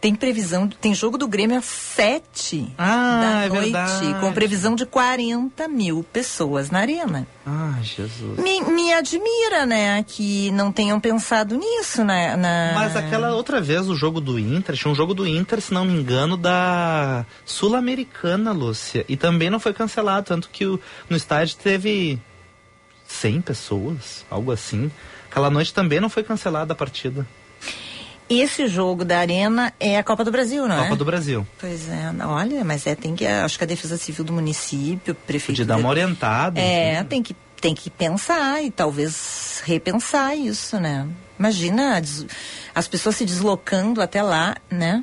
[0.00, 4.86] tem previsão, tem jogo do Grêmio às 7 Ah, da é noite, com previsão de
[4.86, 7.26] 40 mil pessoas na arena.
[7.46, 8.38] Ah, Jesus.
[8.38, 12.34] Me, me admira, né, que não tenham pensado nisso, né?
[12.34, 12.72] Na...
[12.74, 15.84] Mas aquela outra vez, o jogo do Inter, tinha um jogo do Inter, se não
[15.84, 19.04] me engano, da Sul-Americana, Lúcia.
[19.06, 20.80] E também não foi cancelado, tanto que o-
[21.10, 22.18] no estádio teve
[23.10, 24.90] 100 pessoas, algo assim.
[25.30, 27.26] Aquela noite também não foi cancelada a partida.
[28.28, 30.96] Esse jogo da arena é a Copa do Brasil, não Copa é?
[30.96, 31.46] do Brasil.
[31.58, 35.26] Pois é, olha, mas é, tem que, acho que a Defesa Civil do município, Podia
[35.26, 35.66] prefeitura...
[35.66, 36.60] dar uma orientada.
[36.60, 41.08] É, tem que, tem que pensar e talvez repensar isso, né?
[41.36, 42.00] Imagina
[42.72, 45.02] as pessoas se deslocando até lá, né?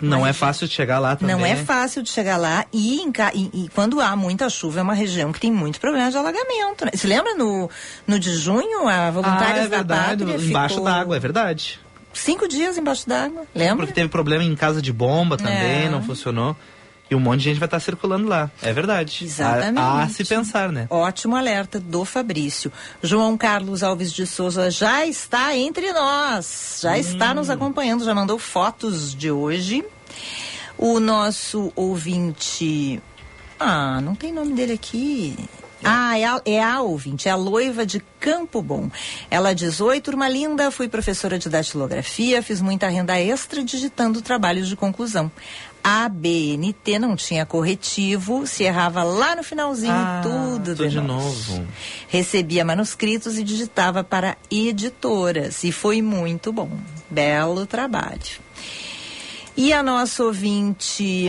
[0.00, 0.34] Não é Imagina.
[0.34, 1.36] fácil de chegar lá também.
[1.36, 4.82] Não é fácil de chegar lá e, em e- e quando há muita chuva é
[4.82, 6.84] uma região que tem muito problema de alagamento.
[6.84, 6.90] Né?
[6.94, 7.70] Se lembra no,
[8.06, 11.80] no de junho, a Ah, Voluntárias é verdade, da Pátria embaixo ficou d'água, é verdade.
[12.12, 13.78] Cinco dias embaixo d'água, lembra?
[13.86, 15.88] Porque teve problema em casa de bomba também, É.
[15.88, 16.56] não funcionou.
[17.14, 18.50] E um monte de gente vai estar circulando lá.
[18.60, 19.24] É verdade.
[19.24, 19.80] Exatamente.
[19.80, 20.88] Há a se pensar, né?
[20.90, 22.72] Ótimo alerta do Fabrício.
[23.00, 28.36] João Carlos Alves de Souza já está entre nós, já está nos acompanhando, já mandou
[28.36, 29.84] fotos de hoje.
[30.76, 33.00] O nosso ouvinte.
[33.60, 35.36] Ah, não tem nome dele aqui.
[35.84, 38.90] Ah, é a, é a ouvinte, é a loiva de Campo Bom.
[39.30, 44.66] Ela diz: Oi, turma linda, fui professora de datilografia, fiz muita renda extra digitando trabalhos
[44.66, 45.30] de conclusão.
[45.86, 51.22] A BNT não tinha corretivo, se errava lá no finalzinho, Ah, tudo tudo de novo.
[51.52, 51.66] novo.
[52.08, 55.62] Recebia manuscritos e digitava para editoras.
[55.62, 56.70] E foi muito bom.
[57.10, 58.40] Belo trabalho.
[59.54, 61.28] E a nossa ouvinte.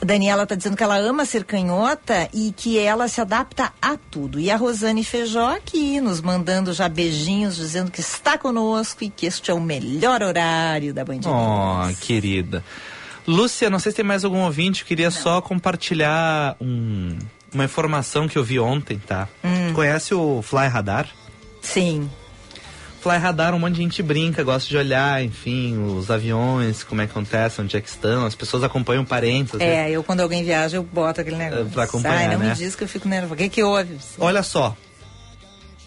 [0.00, 4.38] Daniela está dizendo que ela ama ser canhota e que ela se adapta a tudo.
[4.38, 9.26] E a Rosane Feijó aqui, nos mandando já beijinhos, dizendo que está conosco e que
[9.26, 12.62] este é o melhor horário da Band Oh, querida.
[13.28, 17.16] Lúcia, não sei se tem mais algum ouvinte, queria só compartilhar um-
[17.52, 19.28] uma informação que eu vi ontem, tá?
[19.44, 19.72] Hum.
[19.74, 21.06] Conhece o Fly Radar?
[21.60, 22.10] Sim.
[23.02, 27.06] Fly Radar, um monte de gente brinca, gosta de olhar, enfim, os aviões, como é
[27.06, 29.52] que acontece, onde é que estão, as pessoas acompanham parentes.
[29.52, 29.66] vezes.
[29.66, 31.66] É, eu quando alguém viaja, eu boto aquele negócio.
[31.66, 32.48] pra acompanhar, Ai, não né?
[32.48, 33.34] me diz que eu fico nervosa.
[33.34, 33.98] O que que houve?
[34.18, 34.74] Olha só,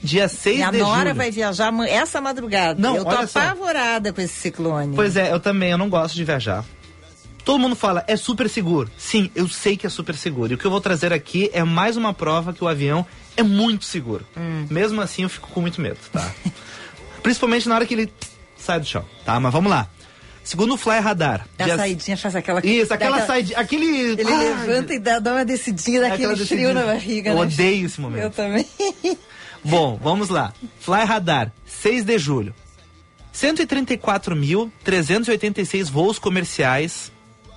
[0.01, 1.15] dia 6 Minha de nora julho...
[1.15, 2.79] vai viajar essa madrugada.
[2.81, 3.39] Não, eu tô olha só.
[3.39, 4.95] apavorada com esse ciclone.
[4.95, 6.63] Pois é, eu também, eu não gosto de viajar.
[7.43, 8.89] Todo mundo fala, é super seguro.
[8.97, 10.51] Sim, eu sei que é super seguro.
[10.51, 13.41] E o que eu vou trazer aqui é mais uma prova que o avião é
[13.43, 14.25] muito seguro.
[14.37, 14.67] Hum.
[14.69, 16.31] Mesmo assim, eu fico com muito medo, tá?
[17.23, 18.13] Principalmente na hora que ele
[18.57, 19.39] sai do chão, tá?
[19.39, 19.87] Mas vamos lá.
[20.43, 21.47] Segundo o Fly Radar.
[21.57, 22.65] A dia- saidinha faz aquela.
[22.65, 23.85] Isso, aquela saidinha, aquele...
[23.85, 27.41] Ele Ai, levanta e dá, dá uma descidinha daquele aquela frio na barriga, Eu né?
[27.41, 28.23] odeio esse momento.
[28.23, 28.65] Eu também.
[29.63, 30.51] Bom, vamos lá.
[30.79, 32.55] Fly Radar, 6 de julho.
[33.33, 37.11] 134.386 voos comerciais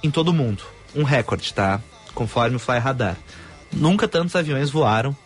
[0.05, 0.63] em todo o mundo.
[0.95, 1.81] Um recorde, tá?
[2.15, 3.17] Conforme o Fly Radar.
[3.73, 5.17] Nunca tantos aviões voaram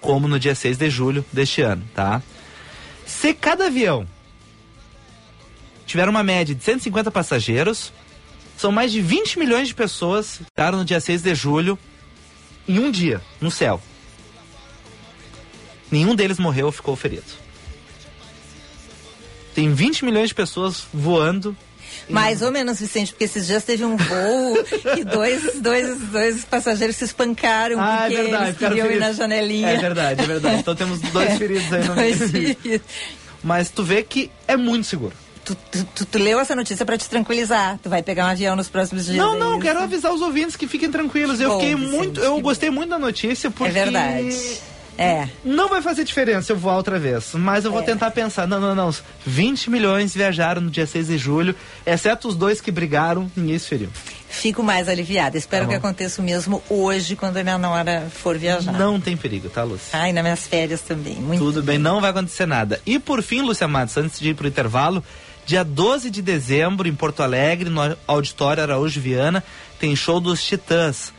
[0.00, 2.20] como no dia 6 de julho deste ano, tá?
[3.06, 4.08] Se cada avião
[5.86, 7.92] tiver uma média de 150 passageiros,
[8.56, 11.78] são mais de 20 milhões de pessoas que ficaram no dia 6 de julho
[12.66, 13.80] em um dia, no céu.
[15.90, 17.42] Nenhum deles morreu ou ficou ferido.
[19.54, 21.56] Tem 20 milhões de pessoas voando.
[22.08, 24.56] Mais ou menos, Vicente, porque esses dias teve um voo
[24.98, 28.44] e dois, dois, dois passageiros se espancaram Ah, é porque verdade.
[28.44, 29.68] eles queriam ir na janelinha.
[29.70, 30.56] É verdade, é verdade.
[30.60, 32.54] Então temos dois feridos aí no Dois meio.
[32.56, 32.86] feridos.
[33.42, 35.12] Mas tu vê que é muito seguro.
[35.44, 37.76] Tu, tu, tu- tu leu essa notícia pra te tranquilizar.
[37.82, 39.16] Tu vai pegar um avião nos próximos dias.
[39.16, 41.40] Não, é não, quero avisar os ouvintes que fiquem tranquilos.
[41.40, 44.36] Eu Bom, fiquei Vicente, muito, eu que gostei muito da notícia porque É verdade.
[44.98, 45.26] É.
[45.44, 47.84] Não vai fazer diferença eu voar outra vez, mas eu vou É.
[47.84, 48.46] tentar pensar.
[48.46, 48.94] Não, não, não.
[49.26, 51.54] 20 milhões viajaram no dia 6 de julho,
[51.86, 53.88] exceto os dois que brigaram, ninguém se feriu.
[54.28, 55.36] Fico mais aliviada.
[55.36, 58.72] Espero Tá que aconteça o mesmo hoje, quando a minha nora for viajar.
[58.72, 59.90] Não tem perigo, tá, Lúcia?
[59.98, 61.16] Ai, nas minhas férias também.
[61.16, 62.80] Muito Tudo bem, não vai acontecer nada.
[62.86, 65.02] E por fim, Lúcia Matos, antes de ir pro intervalo,
[65.44, 69.42] dia 12 de dezembro, em Porto Alegre, no Auditório Araújo Viana,
[69.78, 71.12] tem show dos Titãs.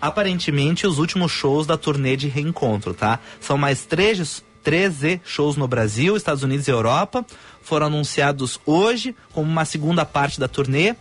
[0.00, 3.18] Aparentemente, os últimos shows da turnê de reencontro, tá?
[3.40, 7.24] São mais três, 13 shows no Brasil, Estados Unidos e Europa.
[7.62, 10.94] Foram anunciados hoje como uma segunda parte da turnê.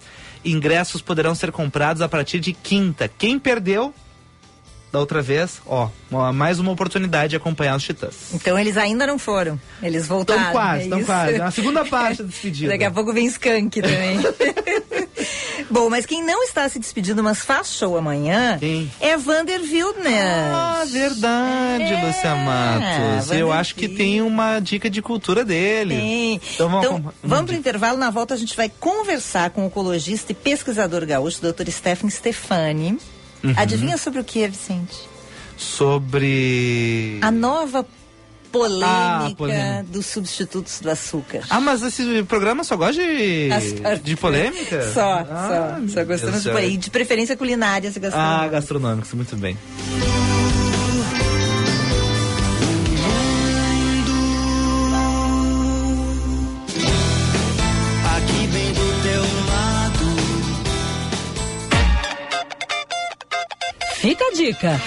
[0.43, 3.07] Ingressos poderão ser comprados a partir de quinta.
[3.07, 3.93] Quem perdeu
[4.95, 5.89] da outra vez, ó,
[6.33, 8.33] mais uma oportunidade de acompanhar os Titãs.
[8.33, 10.41] Então eles ainda não foram, eles voltaram.
[10.41, 11.41] Estão quase, estão é quase.
[11.41, 12.71] A segunda parte da despedida.
[12.71, 14.19] Daqui a pouco vem Skank também.
[15.69, 18.89] Bom, mas quem não está se despedindo, mas faz show amanhã, Quem?
[19.01, 20.53] é Vander Wildner.
[20.53, 23.27] Ah, verdade, é, Lúcia Matos.
[23.27, 25.95] Vander Eu acho que tem uma dica de cultura dele.
[25.95, 26.41] Tem.
[26.53, 27.97] Então vamos, então, vamos para o intervalo.
[27.97, 31.69] Na volta a gente vai conversar com o ecologista e pesquisador gaúcho, Dr.
[31.69, 32.97] Stephen Stefani.
[33.45, 33.53] Uhum.
[33.55, 34.95] Adivinha sobre o que, Vicente?
[35.57, 37.19] Sobre.
[37.21, 37.85] A nova
[38.51, 41.41] polêmica, ah, polêmica, dos substitutos do açúcar.
[41.49, 43.49] Ah, mas esse programa só gosta de,
[44.01, 44.81] de polêmica?
[44.93, 45.93] Só, ah, só.
[45.93, 46.77] Só gostamos de polêmica.
[46.77, 49.57] De preferência culinária, se Ah, gastronômicos, muito bem.
[64.05, 64.81] Fica a dica.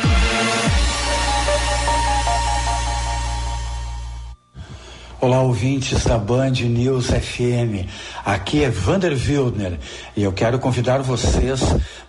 [5.20, 7.90] Olá, ouvintes da Band News FM.
[8.24, 9.76] Aqui é Vander Wildner
[10.16, 11.60] e eu quero convidar vocês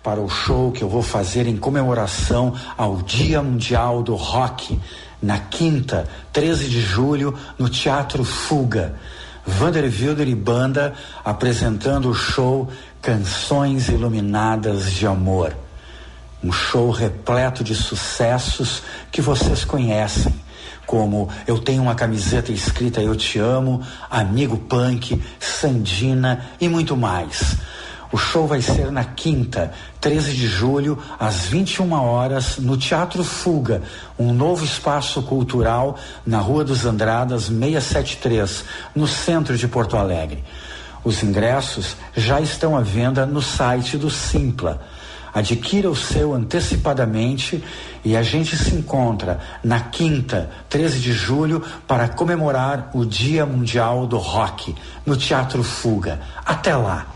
[0.04, 4.78] para o show que eu vou fazer em comemoração ao Dia Mundial do Rock,
[5.20, 8.94] na quinta, 13 de julho, no Teatro Fuga.
[9.44, 10.94] Vander Wildner e banda
[11.24, 12.68] apresentando o show
[13.02, 15.69] Canções Iluminadas de Amor.
[16.42, 20.34] Um show repleto de sucessos que vocês conhecem,
[20.86, 27.56] como Eu Tenho uma Camiseta Escrita Eu Te Amo, Amigo Punk, Sandina e muito mais.
[28.12, 33.82] O show vai ser na quinta, 13 de julho, às 21 horas, no Teatro Fuga,
[34.18, 38.64] um novo espaço cultural na Rua dos Andradas 673,
[38.96, 40.42] no centro de Porto Alegre.
[41.04, 44.80] Os ingressos já estão à venda no site do Simpla
[45.32, 47.62] adquira o seu antecipadamente
[48.04, 54.06] e a gente se encontra na quinta, 13 de julho, para comemorar o Dia Mundial
[54.06, 56.20] do Rock no Teatro Fuga.
[56.44, 57.06] Até lá!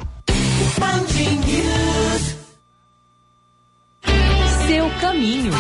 [4.67, 5.53] Seu caminho.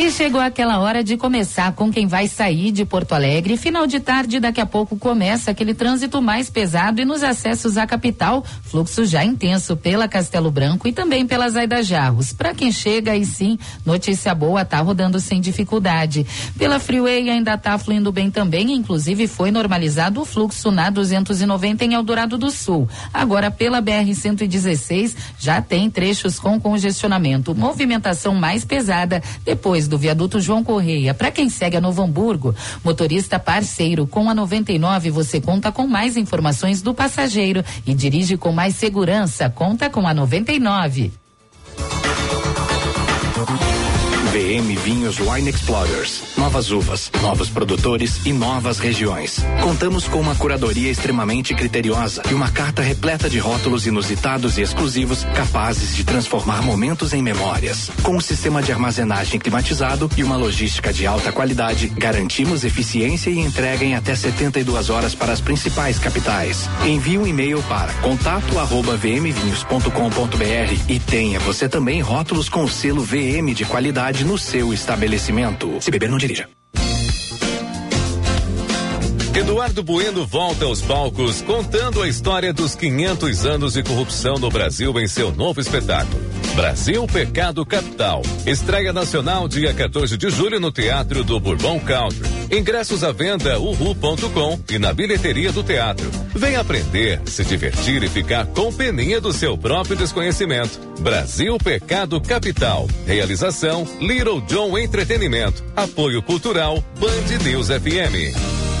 [0.00, 3.58] E chegou aquela hora de começar com quem vai sair de Porto Alegre.
[3.58, 7.86] Final de tarde, daqui a pouco começa aquele trânsito mais pesado e nos acessos à
[7.86, 12.32] capital, fluxo já intenso pela Castelo Branco e também pelas Aida Jarros.
[12.32, 16.26] Para quem chega aí sim, notícia boa, tá rodando sem dificuldade.
[16.56, 21.92] Pela Freeway ainda tá fluindo bem também, inclusive foi normalizado o fluxo na 290 em
[21.92, 22.88] Eldorado do Sul.
[23.12, 30.40] Agora pela BR 116 já tem trechos com congestionamento, movimentação mais pesada depois do viaduto
[30.40, 31.12] João Correia.
[31.12, 36.16] Para quem segue a Novo Hamburgo, motorista parceiro com a 99, você conta com mais
[36.16, 39.50] informações do passageiro e dirige com mais segurança.
[39.50, 41.12] Conta com a 99.
[44.50, 46.24] VM Vinhos Wine Explorers.
[46.36, 49.36] Novas uvas, novos produtores e novas regiões.
[49.62, 55.22] Contamos com uma curadoria extremamente criteriosa e uma carta repleta de rótulos inusitados e exclusivos
[55.22, 57.92] capazes de transformar momentos em memórias.
[58.02, 63.38] Com um sistema de armazenagem climatizado e uma logística de alta qualidade, garantimos eficiência e
[63.38, 66.68] entrega em até 72 horas para as principais capitais.
[66.84, 73.64] Envie um e-mail para contato@vmvinhos.com.br e tenha você também rótulos com o selo VM de
[73.64, 75.80] qualidade no seu estabelecimento.
[75.80, 76.48] Se beber, não dirija.
[79.34, 84.98] Eduardo Bueno volta aos palcos contando a história dos 500 anos de corrupção no Brasil
[84.98, 86.20] em seu novo espetáculo.
[86.56, 88.22] Brasil Pecado Capital.
[88.44, 92.28] Estreia nacional dia 14 de julho no Teatro do Bourbon Country.
[92.50, 96.10] Ingressos à venda uhu.com e na bilheteria do teatro.
[96.34, 100.80] Vem aprender, se divertir e ficar com peninha do seu próprio desconhecimento.
[100.98, 102.88] Brasil Pecado Capital.
[103.06, 105.62] Realização Little John Entretenimento.
[105.76, 108.79] Apoio Cultural Band News FM.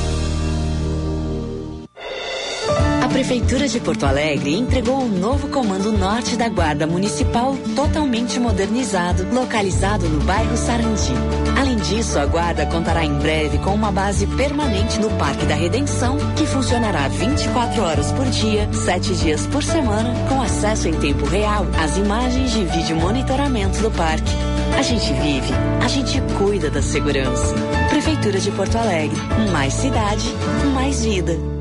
[3.12, 10.08] Prefeitura de Porto Alegre entregou o novo Comando Norte da Guarda Municipal totalmente modernizado, localizado
[10.08, 11.12] no bairro Sarandi.
[11.58, 16.16] Além disso, a Guarda contará em breve com uma base permanente no Parque da Redenção,
[16.36, 21.66] que funcionará 24 horas por dia, 7 dias por semana, com acesso em tempo real
[21.82, 24.32] às imagens de vídeo monitoramento do parque.
[24.78, 25.52] A gente vive,
[25.84, 27.54] a gente cuida da segurança.
[27.90, 29.20] Prefeitura de Porto Alegre.
[29.52, 30.32] Mais cidade,
[30.72, 31.59] mais vida.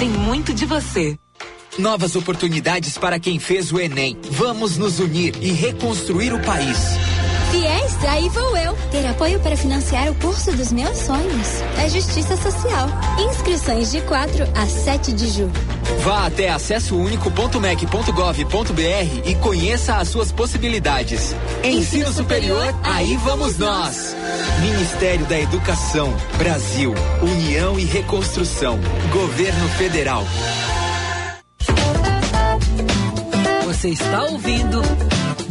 [0.00, 1.18] Tem muito de você.
[1.78, 4.16] Novas oportunidades para quem fez o Enem.
[4.30, 6.78] Vamos nos unir e reconstruir o país.
[7.50, 8.74] Fiéis, aí vou eu.
[8.90, 11.48] Ter apoio para financiar o curso dos meus sonhos.
[11.84, 12.88] É Justiça Social.
[13.30, 15.79] Inscrições de 4 a 7 de julho.
[15.98, 21.36] Vá até acessounico.mec.gov.br e conheça as suas possibilidades.
[21.62, 24.16] Ensino, superior, aí vamos nós.
[24.60, 28.80] Ministério da Educação, Brasil, União e Reconstrução,
[29.12, 30.24] Governo Federal.
[33.64, 34.82] Você está ouvindo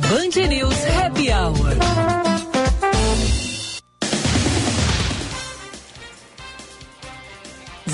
[0.09, 2.08] Band News Happy Hour.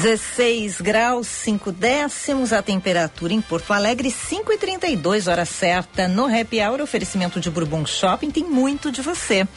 [0.06, 5.46] Dezesseis graus, cinco décimos, a temperatura em Porto Alegre, cinco e trinta e dois, hora
[5.46, 9.48] certa, no Happy Hour, oferecimento de Bourbon Shopping, tem muito de você.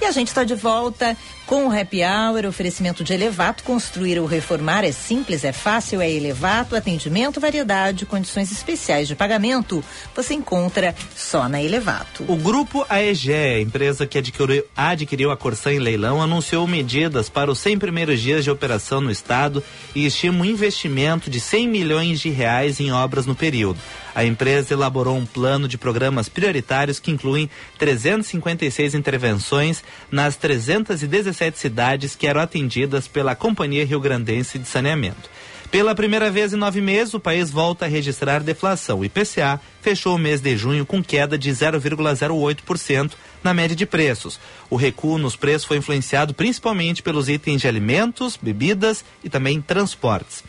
[0.00, 1.16] E a gente está de volta
[1.52, 6.10] com o Happy Hour, oferecimento de Elevato, construir ou reformar é simples, é fácil, é
[6.10, 9.84] Elevato, atendimento, variedade, condições especiais de pagamento,
[10.16, 12.24] você encontra só na Elevato.
[12.26, 17.58] O grupo AEGE, empresa que adquiriu, adquiriu a Corsã em leilão, anunciou medidas para os
[17.58, 19.62] 100 primeiros dias de operação no estado
[19.94, 23.78] e estima um investimento de 100 milhões de reais em obras no período.
[24.14, 27.48] A empresa elaborou um plano de programas prioritários que incluem
[27.78, 35.30] 356 intervenções nas 317 cidades que eram atendidas pela Companhia Rio Grandense de Saneamento.
[35.72, 38.98] Pela primeira vez em nove meses, o país volta a registrar deflação.
[38.98, 44.38] O IPCA fechou o mês de junho com queda de 0,08% na média de preços.
[44.68, 50.44] O recuo nos preços foi influenciado principalmente pelos itens de alimentos, bebidas e também transportes.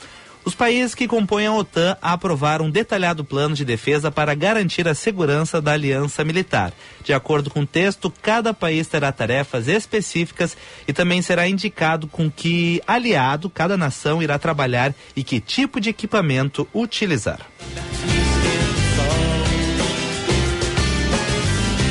[0.45, 4.93] Os países que compõem a OTAN aprovaram um detalhado plano de defesa para garantir a
[4.93, 6.73] segurança da aliança militar.
[7.03, 12.29] De acordo com o texto, cada país terá tarefas específicas e também será indicado com
[12.29, 17.39] que aliado cada nação irá trabalhar e que tipo de equipamento utilizar.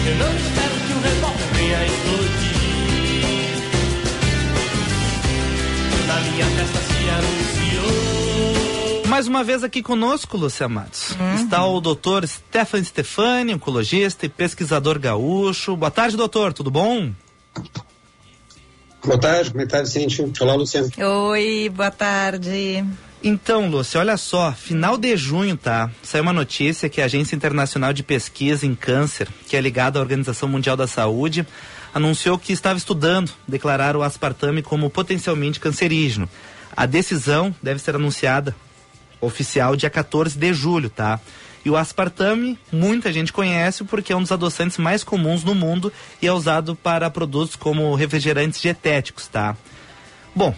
[0.05, 0.62] Eu
[9.13, 11.35] Mais uma vez aqui conosco, Lúcia Matos, uhum.
[11.35, 15.77] está o doutor Stefan Stefani, oncologista e pesquisador gaúcho.
[15.77, 17.13] Boa tarde, doutor, tudo bom?
[19.05, 20.23] Boa tarde, como é que tá, Vicente?
[20.41, 20.89] Olá, Luciano.
[21.29, 22.83] Oi, boa tarde.
[23.23, 25.91] Então, Lúcia, olha só, final de junho, tá?
[26.03, 30.03] Saiu uma notícia que a Agência Internacional de Pesquisa em Câncer, que é ligada à
[30.03, 31.47] Organização Mundial da Saúde,
[31.93, 36.27] anunciou que estava estudando declarar o aspartame como potencialmente cancerígeno.
[36.75, 38.57] A decisão deve ser anunciada
[39.23, 41.19] oficial dia 14 de julho, tá?
[41.65, 45.93] E o aspartame, muita gente conhece porque é um dos adoçantes mais comuns no mundo
[46.21, 49.57] e é usado para produtos como refrigerantes dietéticos, tá?
[50.35, 50.55] Bom,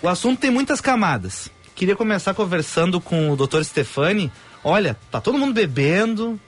[0.00, 1.50] o assunto tem muitas camadas.
[1.74, 3.64] Queria começar conversando com o Dr.
[3.64, 4.30] Stefani.
[4.62, 6.38] Olha, tá todo mundo bebendo.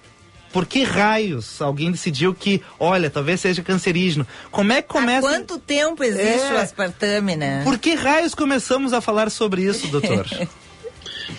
[0.53, 4.25] Por que raios alguém decidiu que, olha, talvez seja cancerígeno?
[4.53, 5.27] Como é que começa?
[5.27, 6.55] Há quanto tempo existe é...
[6.55, 7.63] o aspartame, né?
[7.65, 10.27] Por que raios começamos a falar sobre isso, doutor?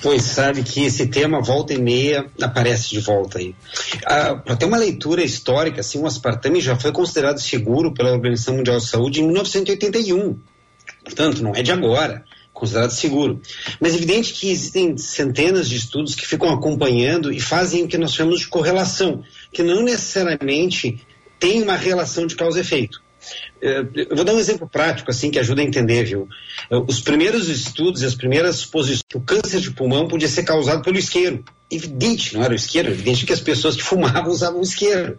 [0.01, 3.55] Pois sabe que esse tema volta e meia aparece de volta aí.
[4.05, 8.55] Ah, Para ter uma leitura histórica, assim, o aspartame já foi considerado seguro pela Organização
[8.55, 10.37] Mundial de Saúde em 1981.
[11.03, 12.25] Portanto, não é de agora
[12.57, 13.39] considerado seguro.
[13.79, 17.97] Mas é evidente que existem centenas de estudos que ficam acompanhando e fazem o que
[17.97, 20.99] nós chamamos de correlação, que não necessariamente
[21.39, 23.01] tem uma relação de causa efeito.
[23.61, 26.27] É, eu vou dar um exemplo prático, assim, que ajuda a entender, viu?
[26.69, 30.83] É, os primeiros estudos e as primeiras posições o câncer de pulmão podia ser causado
[30.83, 31.43] pelo isqueiro.
[31.69, 35.17] Evidente, não era o isqueiro, evidente que as pessoas que fumavam usavam o isqueiro.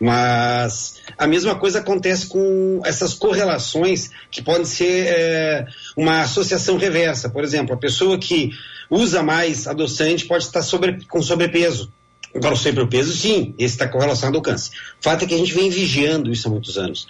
[0.00, 7.28] Mas a mesma coisa acontece com essas correlações que podem ser é, uma associação reversa.
[7.28, 8.50] Por exemplo, a pessoa que
[8.90, 11.92] usa mais adoçante pode estar sobre, com sobrepeso.
[12.34, 14.72] Agora, o sobrepeso, sim, esse está correlacionado ao câncer.
[15.00, 17.06] O fato é que a gente vem vigiando isso há muitos anos.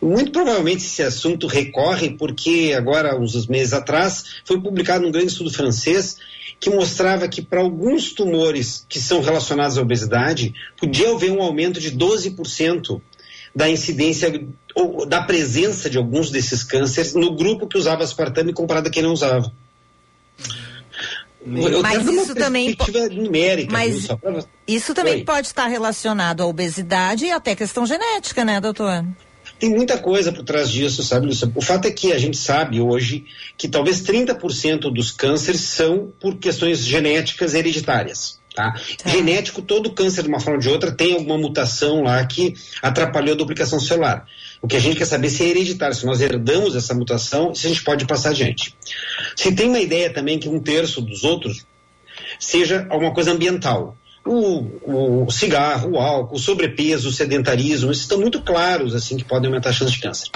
[0.00, 5.52] Muito provavelmente esse assunto recorre porque agora, uns meses atrás, foi publicado um grande estudo
[5.52, 6.18] francês
[6.60, 11.80] que mostrava que para alguns tumores que são relacionados à obesidade, podia haver um aumento
[11.80, 13.00] de 12%
[13.54, 18.88] da incidência ou da presença de alguns desses cânceres no grupo que usava aspartame comparado
[18.88, 19.52] a quem não usava.
[21.46, 22.74] Eu mas isso também
[23.12, 24.18] numérica, mas viu,
[24.66, 25.24] isso também Oi.
[25.24, 29.04] pode estar relacionado à obesidade e até questão genética, né, doutor?
[29.58, 31.50] Tem muita coisa por trás disso, sabe, Lúcia?
[31.54, 33.24] O fato é que a gente sabe hoje
[33.56, 38.40] que talvez 30% dos cânceres são por questões genéticas hereditárias.
[38.54, 38.72] Tá?
[39.04, 43.34] Genético, todo câncer, de uma forma ou de outra, tem alguma mutação lá que atrapalhou
[43.34, 44.26] a duplicação celular.
[44.62, 47.66] O que a gente quer saber se é hereditário, se nós herdamos essa mutação, se
[47.66, 48.74] a gente pode passar adiante.
[49.34, 51.66] Se tem uma ideia também que um terço dos outros
[52.38, 53.96] seja alguma coisa ambiental.
[54.26, 59.24] O, o cigarro, o álcool, o sobrepeso, o sedentarismo, esses estão muito claros assim que
[59.24, 60.28] podem aumentar a chance de câncer.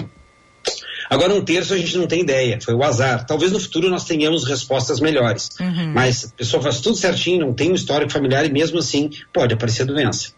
[1.10, 3.24] Agora, um terço a gente não tem ideia, foi o azar.
[3.24, 5.48] Talvez no futuro nós tenhamos respostas melhores.
[5.58, 5.92] Uhum.
[5.94, 9.54] Mas a pessoa faz tudo certinho, não tem um histórico familiar e mesmo assim pode
[9.54, 10.32] aparecer doença.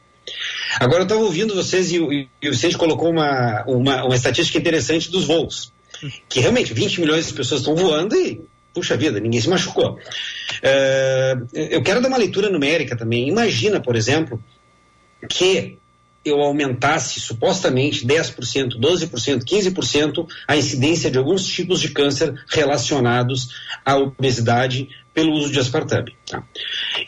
[0.79, 4.59] Agora, eu estava ouvindo vocês e, o- e o Vicente colocou uma, uma, uma estatística
[4.59, 5.73] interessante dos voos.
[6.29, 8.41] Que realmente 20 milhões de pessoas estão voando e,
[8.73, 9.99] puxa vida, ninguém se machucou.
[10.63, 13.29] É, eu quero dar uma leitura numérica também.
[13.29, 14.43] Imagina, por exemplo,
[15.29, 15.79] que
[16.25, 23.49] eu aumentasse supostamente 10%, 12%, 15% a incidência de alguns tipos de câncer relacionados
[23.85, 26.15] à obesidade pelo uso de aspartame.
[26.29, 26.43] tá?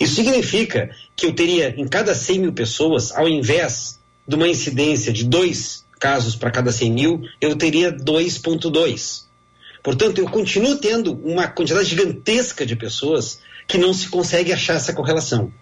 [0.01, 5.13] Isso significa que eu teria em cada 100 mil pessoas, ao invés de uma incidência
[5.13, 9.25] de dois casos para cada 100 mil, eu teria 2,2.
[9.83, 14.93] Portanto, eu continuo tendo uma quantidade gigantesca de pessoas que não se consegue achar essa
[14.93, 15.53] correlação.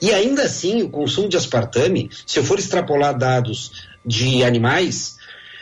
[0.00, 5.18] E ainda assim, o consumo de aspartame, se eu for extrapolar dados de animais,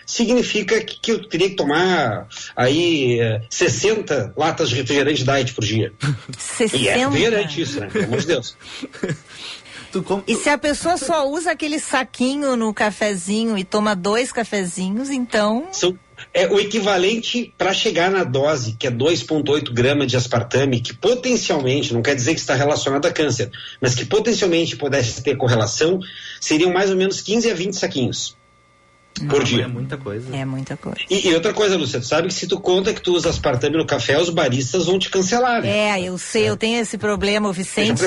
[0.07, 5.93] significa que, eu teria que tomar aí eh, 60 latas de refrigerante diet por dia.
[6.39, 6.79] 60?
[6.79, 7.89] E é refrigerante isso, né?
[7.89, 8.57] Pelo amor de Deus.
[10.27, 15.69] E se a pessoa só usa aquele saquinho no cafezinho e toma dois cafezinhos, então.
[15.73, 15.99] São,
[16.33, 21.93] é o equivalente para chegar na dose, que é 2,8 gramas de aspartame, que potencialmente,
[21.93, 23.51] não quer dizer que está relacionado a câncer,
[23.81, 26.01] mas que potencialmente pudesse ter correlação,
[26.41, 28.38] seriam mais ou menos 15 a 20 saquinhos
[29.27, 29.65] por dia.
[29.65, 30.37] É muita coisa.
[30.37, 30.99] É muita coisa.
[31.11, 33.77] E, e outra coisa, Lúcia, tu sabe que se tu conta que tu usa aspartame
[33.77, 35.99] no café, os baristas vão te cancelar, né?
[35.99, 37.49] É, eu sei, eu tenho esse problema.
[37.49, 38.03] O Vicente.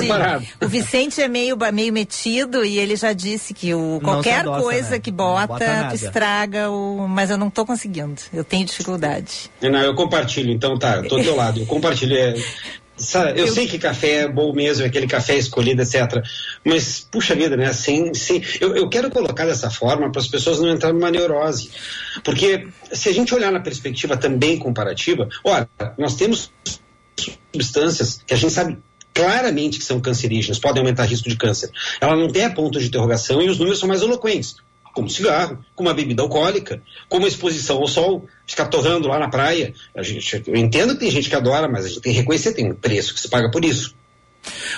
[0.60, 4.90] O Vicente é meio, meio metido e ele já disse que o, qualquer adoça, coisa
[4.90, 4.98] né?
[4.98, 7.06] que bota, bota estraga o.
[7.08, 8.20] Mas eu não tô conseguindo.
[8.32, 9.50] Eu tenho dificuldade.
[9.60, 12.16] Não, eu compartilho, então tá, eu tô do teu lado, eu compartilho.
[12.16, 12.34] é,
[13.02, 16.22] sabe, eu, sei que café é bom mesmo, aquele café escolhido, etc.
[16.64, 17.72] Mas, puxa vida, né?
[17.72, 21.70] Sem, sem, eu, eu quero colocar dessa forma para as pessoas não entrarem numa neurose.
[22.24, 26.52] Porque se a gente olhar na perspectiva também comparativa, olha, nós temos
[27.52, 28.78] substâncias que a gente sabe
[29.14, 31.70] claramente que são cancerígenas, podem aumentar risco de câncer.
[32.00, 34.56] Ela não tem ponto de interrogação e os números são mais eloquentes.
[34.92, 39.74] Como cigarro, como a bebida alcoólica, como exposição ao sol, ficar torrando lá na praia.
[39.94, 42.52] A gente, eu entendo que tem gente que adora, mas a gente tem que reconhecer,
[42.52, 43.94] tem um preço que se paga por isso.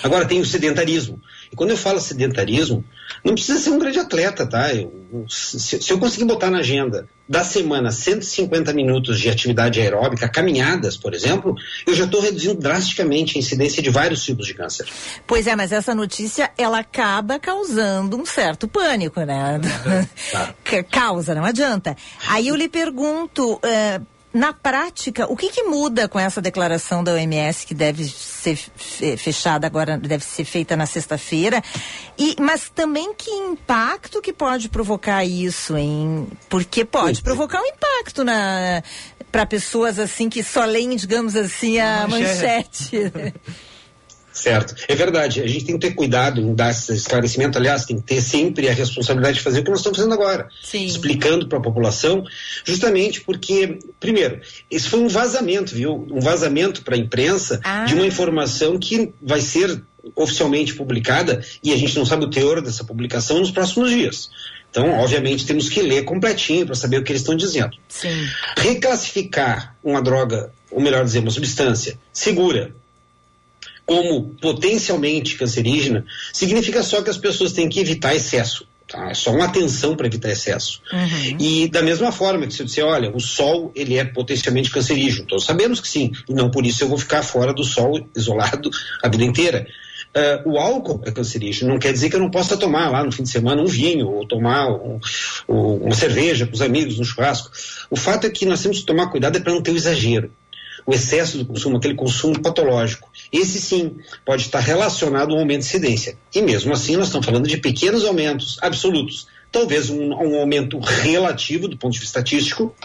[0.03, 1.19] Agora tem o sedentarismo.
[1.51, 2.83] E quando eu falo sedentarismo,
[3.23, 4.73] não precisa ser um grande atleta, tá?
[4.73, 4.91] Eu-
[5.29, 10.95] se, se eu conseguir botar na agenda da semana 150 minutos de atividade aeróbica, caminhadas,
[10.97, 11.55] por exemplo,
[11.87, 14.85] eu já estou reduzindo drasticamente a incidência de vários tipos de câncer.
[15.25, 19.59] Pois é, mas essa notícia ela acaba causando um certo pânico, né?
[20.63, 21.95] Ca- Causa, não adianta.
[22.27, 24.01] Aí eu lhe pergunto, eh,
[24.35, 29.15] na prática, o que, que muda com essa declaração da OMS que deve ser fe-
[29.15, 31.63] fechada agora, deve ser feita na sexta-feira?
[32.17, 36.27] E mas também que impacto que pode provocar isso, hein?
[36.49, 38.83] Porque pode provocar um impacto na
[39.31, 42.95] para pessoas assim que só leem, digamos assim, a Manchete.
[42.95, 43.33] manchete.
[44.35, 45.41] Certo, é verdade.
[45.41, 47.57] A gente tem que ter cuidado em dar esse esclarecimento.
[47.57, 50.49] Aliás, tem que ter sempre a responsabilidade de fazer o que nós estamos fazendo agora.
[50.61, 50.85] Sim.
[50.85, 52.21] Explicando para a população,
[52.65, 56.05] justamente porque, primeiro, esse foi um vazamento, viu?
[56.11, 57.85] Um vazamento para a imprensa Ah.
[57.85, 59.81] de uma informação que vai ser
[60.15, 64.29] oficialmente publicada e a gente não sabe o teor dessa publicação nos próximos dias.
[64.69, 67.71] Então, obviamente, temos que ler completinho para saber o que eles estão dizendo.
[67.87, 68.27] Sim.
[68.57, 72.75] Reclassificar uma droga, ou melhor dizer, uma substância segura
[73.85, 78.67] como potencialmente cancerígena, significa só que as pessoas têm que evitar excesso.
[78.87, 79.09] Tá?
[79.09, 80.79] É só uma atenção para evitar excesso.
[81.39, 85.25] E da mesma forma que se eu disser, olha, o sol ele é potencialmente cancerígeno,
[85.27, 88.69] todos sabemos que sim, e não por isso eu vou ficar fora do sol isolado
[89.01, 89.67] a vida inteira.
[90.13, 93.11] Ah, o álcool é cancerígeno, não quer dizer que eu não possa tomar lá no
[93.11, 94.99] fim de semana um vinho ou tomar um-
[95.49, 97.51] um- uma cerveja com os amigos no churrasco.
[97.89, 100.31] O fato é que nós temos que tomar cuidado é para não ter o exagero
[100.85, 103.09] o excesso do consumo, aquele consumo patológico.
[103.31, 106.17] Esse sim pode estar relacionado a um aumento de incidência.
[106.33, 109.27] E mesmo assim, nós estamos falando de pequenos aumentos absolutos.
[109.51, 112.75] Talvez um, um aumento relativo do ponto de vista estatístico,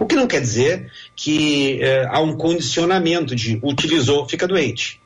[0.00, 5.00] o que não quer dizer que eh, há um condicionamento de utilizou, fica doente.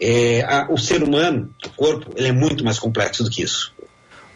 [0.00, 3.72] É, a- o ser humano, o corpo, ele é muito mais complexo do que isso.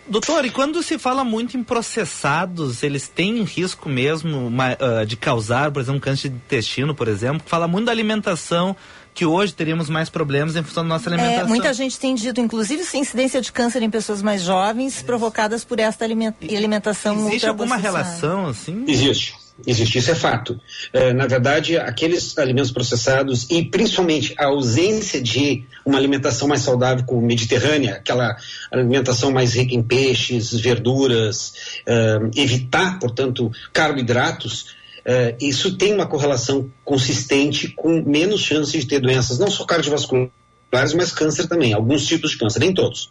[0.09, 5.17] Doutor, e quando se fala muito em processados, eles têm risco mesmo ma- ah, de
[5.17, 7.43] causar, por exemplo, um câncer de intestino, por exemplo?
[7.47, 8.75] Fala muito da alimentação
[9.13, 11.45] que hoje teríamos mais problemas em função da nossa alimentação.
[11.45, 15.05] É, muita gente tem dito, inclusive, incidência de câncer em pessoas mais jovens Isso.
[15.05, 18.85] provocadas por esta alimentação Existe alguma relação assim?
[18.87, 19.48] Existe.
[19.67, 20.61] Existe, isso é fato.
[20.93, 27.05] É, na verdade, aqueles alimentos processados e principalmente a ausência de uma alimentação mais saudável
[27.05, 28.37] como mediterrânea, aquela
[28.71, 31.55] alimentação mais rica em peixes, verduras,
[31.85, 39.01] é, evitar, portanto, carboidratos, é, isso tem uma correlação consistente com menos chances de ter
[39.01, 40.31] doenças, não só cardiovasculares
[40.71, 43.11] mas câncer também, alguns tipos de câncer, nem todos.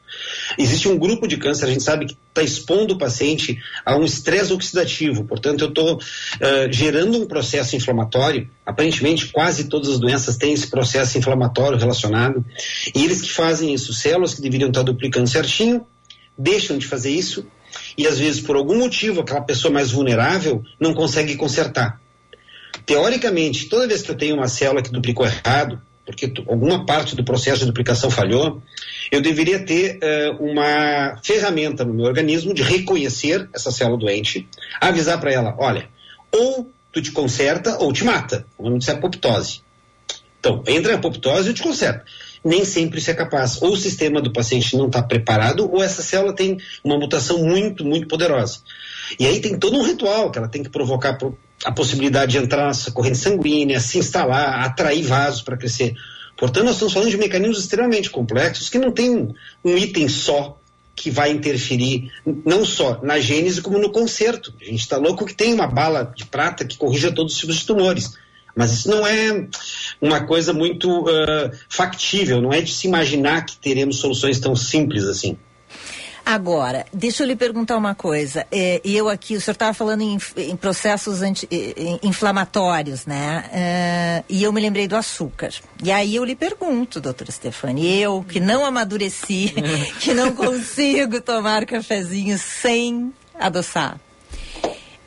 [0.58, 4.04] Existe um grupo de câncer, a gente sabe que está expondo o paciente a um
[4.04, 6.00] estresse oxidativo, portanto, eu estou uh,
[6.72, 8.48] gerando um processo inflamatório.
[8.66, 12.46] Aparentemente, quase todas as doenças têm esse processo inflamatório relacionado,
[12.96, 15.86] e eles que fazem isso, células que deveriam estar duplicando certinho,
[16.38, 17.46] deixam de fazer isso,
[17.98, 22.00] e às vezes, por algum motivo, aquela pessoa mais vulnerável não consegue consertar.
[22.86, 27.24] Teoricamente, toda vez que eu tenho uma célula que duplicou errado, porque alguma parte do
[27.24, 28.64] processo de duplicação falhou,
[29.12, 34.48] eu deveria ter uh, uma ferramenta no meu organismo de reconhecer essa célula doente,
[34.80, 35.90] avisar para ela, olha,
[36.32, 38.46] ou tu te conserta ou te mata.
[38.58, 39.62] O nome disso é apoptose.
[40.40, 42.06] Então, entra em apoptose e te conserta.
[42.42, 43.62] Nem sempre isso é capaz.
[43.62, 47.84] Ou o sistema do paciente não está preparado, ou essa célula tem uma mutação muito,
[47.84, 48.60] muito poderosa.
[49.20, 51.18] E aí tem todo um ritual que ela tem que provocar
[51.66, 55.96] a possibilidade de entrar nessa corrente sanguínea, se instalar, atrair vasos para crescer.
[56.38, 59.34] Portanto, nós estamos falando de mecanismos extremamente complexos que não tem
[59.66, 60.58] um item só
[60.96, 62.12] que vai interferir
[62.46, 64.54] não só na gênese como no conserto.
[64.60, 67.58] A gente está louco que tem uma bala de prata que corrija todos os tipos
[67.58, 68.14] de tumores.
[68.56, 69.48] Mas isso não é
[70.02, 75.04] uma coisa muito uh, factível, não é de se imaginar que teremos soluções tão simples
[75.04, 75.38] assim.
[76.30, 78.46] Agora, deixa eu lhe perguntar uma coisa.
[78.52, 83.46] É, eu aqui, o senhor estava falando em, em processos anti, em, inflamatórios, né?
[83.54, 85.52] É, e eu me lembrei do açúcar.
[85.82, 89.54] E aí eu lhe pergunto, doutora Stefani, eu que não amadureci,
[90.02, 93.98] que não consigo tomar cafezinho sem adoçar.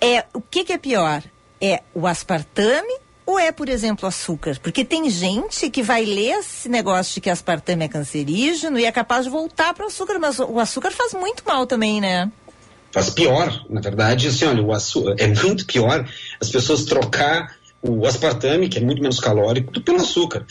[0.00, 1.22] É, o que, que é pior?
[1.60, 2.96] É o aspartame
[3.30, 4.58] ou é, por exemplo, açúcar?
[4.60, 8.92] Porque tem gente que vai ler esse negócio de que aspartame é cancerígeno e é
[8.92, 12.30] capaz de voltar para o açúcar, mas o açúcar faz muito mal também, né?
[12.90, 16.04] Faz pior, na verdade, assim, olha, o açúcar é muito pior
[16.40, 20.44] as pessoas trocar o aspartame, que é muito menos calórico, pelo açúcar.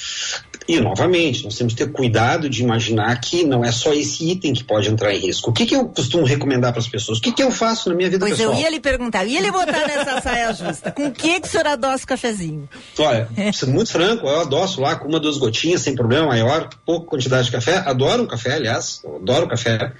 [0.70, 4.54] E, novamente, nós temos que ter cuidado de imaginar que não é só esse item
[4.54, 5.50] que pode entrar em risco.
[5.50, 7.18] O que, que eu costumo recomendar para as pessoas?
[7.18, 8.52] O que, que eu faço na minha vida pois pessoal?
[8.52, 10.92] Pois eu ia lhe perguntar, ia lhe botar nessa saia justa.
[10.92, 12.70] Com o que, que o senhor adoça o cafezinho?
[13.00, 17.08] Olha, sendo muito franco, eu adoço lá com uma, duas gotinhas, sem problema maior, pouca
[17.08, 17.78] quantidade de café.
[17.78, 19.92] Adoro um café, aliás, adoro café.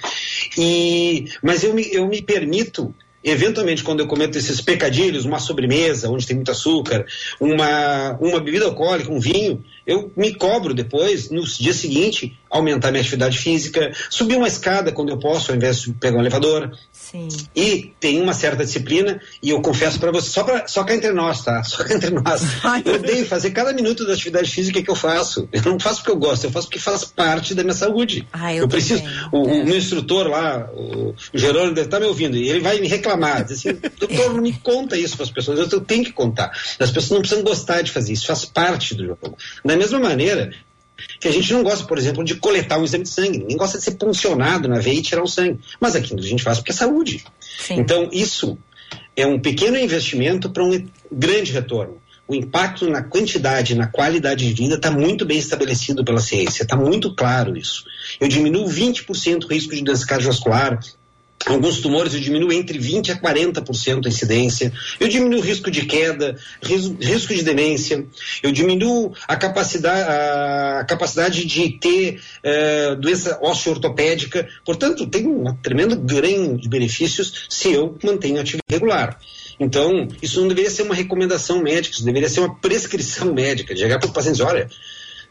[0.56, 2.94] E, mas eu me, eu me permito
[3.24, 7.06] eventualmente, quando eu cometo esses pecadilhos, uma sobremesa onde tem muito açúcar,
[7.40, 13.02] uma, uma bebida alcoólica, um vinho, eu me cobro depois, no dia seguinte, aumentar minha
[13.02, 16.72] atividade física, subir uma escada quando eu posso, ao invés de pegar um elevador.
[16.92, 17.28] Sim.
[17.56, 21.12] E tem uma certa disciplina, e eu confesso para você, só, pra, só cá entre
[21.12, 21.64] nós, tá?
[21.64, 22.42] Só cá entre nós.
[22.86, 25.48] Eu odeio fazer cada minuto da atividade física que eu faço.
[25.52, 28.28] Eu não faço porque eu gosto, eu faço porque faz parte da minha saúde.
[28.32, 29.04] Ai, eu, eu preciso.
[29.32, 32.60] O, o, meu instrutor lá, o, o Jerônimo, deve estar tá me ouvindo, e ele
[32.60, 33.44] vai me reclamar.
[33.44, 36.52] Diz assim, doutor, não me conta isso para as pessoas, eu tenho que contar.
[36.80, 39.38] As pessoas não precisam gostar de fazer isso, faz parte do jogo.
[39.64, 40.52] Da mesma maneira,
[41.20, 43.40] que a gente não gosta, por exemplo, de coletar um exame de sangue.
[43.40, 45.60] Ninguém gosta de ser puncionado na veia e tirar o sangue.
[45.80, 47.24] Mas aquilo a gente faz porque é saúde.
[47.40, 47.76] Sim.
[47.76, 48.58] Então, isso
[49.16, 51.98] é um pequeno investimento para um grande retorno.
[52.28, 56.76] O impacto na quantidade, na qualidade de vida está muito bem estabelecido pela ciência, está
[56.76, 57.84] muito claro isso.
[58.20, 60.80] Eu diminuo 20% o risco de doença cardiovascular,
[61.46, 64.74] Alguns tumores eu diminuo entre 20% a 40% a incidência.
[65.00, 68.06] Eu diminuo o risco de queda, risco de demência.
[68.44, 74.48] Eu diminuo a capacidade, a capacidade de ter uh, doença osteoortopédica.
[74.66, 79.18] Portanto, tem um tremendo ganho de benefícios se eu mantenho atividade regular.
[79.60, 83.74] Então, isso não deveria ser uma recomendação médica, isso deveria ser uma prescrição médica.
[83.74, 84.70] De chegar para os pacientes, olha,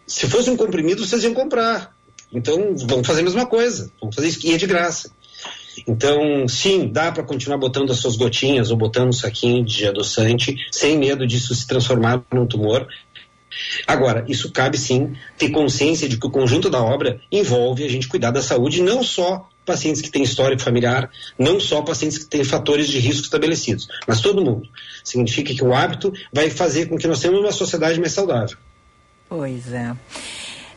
[0.06, 1.94] se fosse um comprimido, vocês iam comprar.
[2.32, 3.90] Então, vamos fazer a mesma coisa.
[4.00, 5.10] Vamos fazer isso e é de graça.
[5.86, 10.56] Então, sim, dá para continuar botando as suas gotinhas ou botando um saquinho de adoçante
[10.70, 12.86] sem medo disso se transformar num tumor.
[13.86, 18.08] Agora, isso cabe sim ter consciência de que o conjunto da obra envolve a gente
[18.08, 22.42] cuidar da saúde, não só pacientes que têm histórico familiar, não só pacientes que têm
[22.42, 24.68] fatores de risco estabelecidos, mas todo mundo.
[25.04, 28.56] Significa que o hábito vai fazer com que nós tenhamos uma sociedade mais saudável.
[29.28, 29.94] Pois é.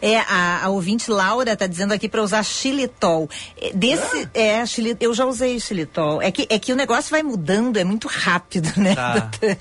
[0.01, 3.29] É, a, a ouvinte Laura tá dizendo aqui para usar xilitol.
[3.59, 6.21] É, Desse, é, xili, eu já usei xilitol.
[6.21, 8.95] É que, é que o negócio vai mudando, é muito rápido, né?
[8.95, 9.11] Tá.
[9.39, 9.57] doutor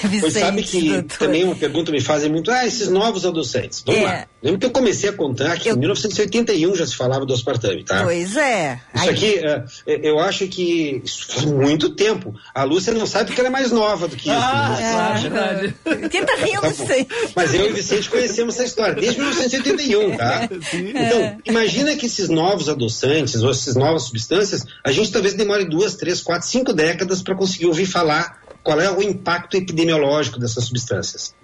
[0.00, 1.18] Pois Vicente, sabe que doutor?
[1.18, 3.82] também uma pergunta me fazem muito, ah, esses novos adoçantes.
[3.86, 4.04] Vamos É.
[4.04, 4.26] lá.
[4.42, 8.02] Lembra que eu comecei a contar que em 1981 já se falava do aspartame, tá?
[8.04, 8.80] Pois é.
[8.94, 12.34] Isso Aí- aqui, é, é, eu acho que isso faz muito tempo.
[12.54, 14.38] A Lúcia não sabe porque ela é mais nova do que isso.
[14.38, 14.90] Ah, né?
[14.90, 16.08] claro, verdade.
[16.10, 17.06] Quem tá rindo Tá disso aí?
[17.34, 19.83] Mas eu e o Vicente conhecemos essa história desde 1981,
[20.16, 20.48] tá?
[20.74, 25.94] Então, imagina que esses novos adoçantes ou essas novas substâncias, a gente talvez demore duas,
[25.94, 31.34] três, quatro, cinco décadas para conseguir ouvir falar qual é o impacto epidemiológico dessas substâncias.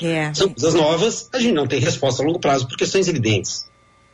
[0.00, 0.32] É.
[0.32, 3.69] São coisas novas, a gente não tem resposta a longo prazo por questões evidentes.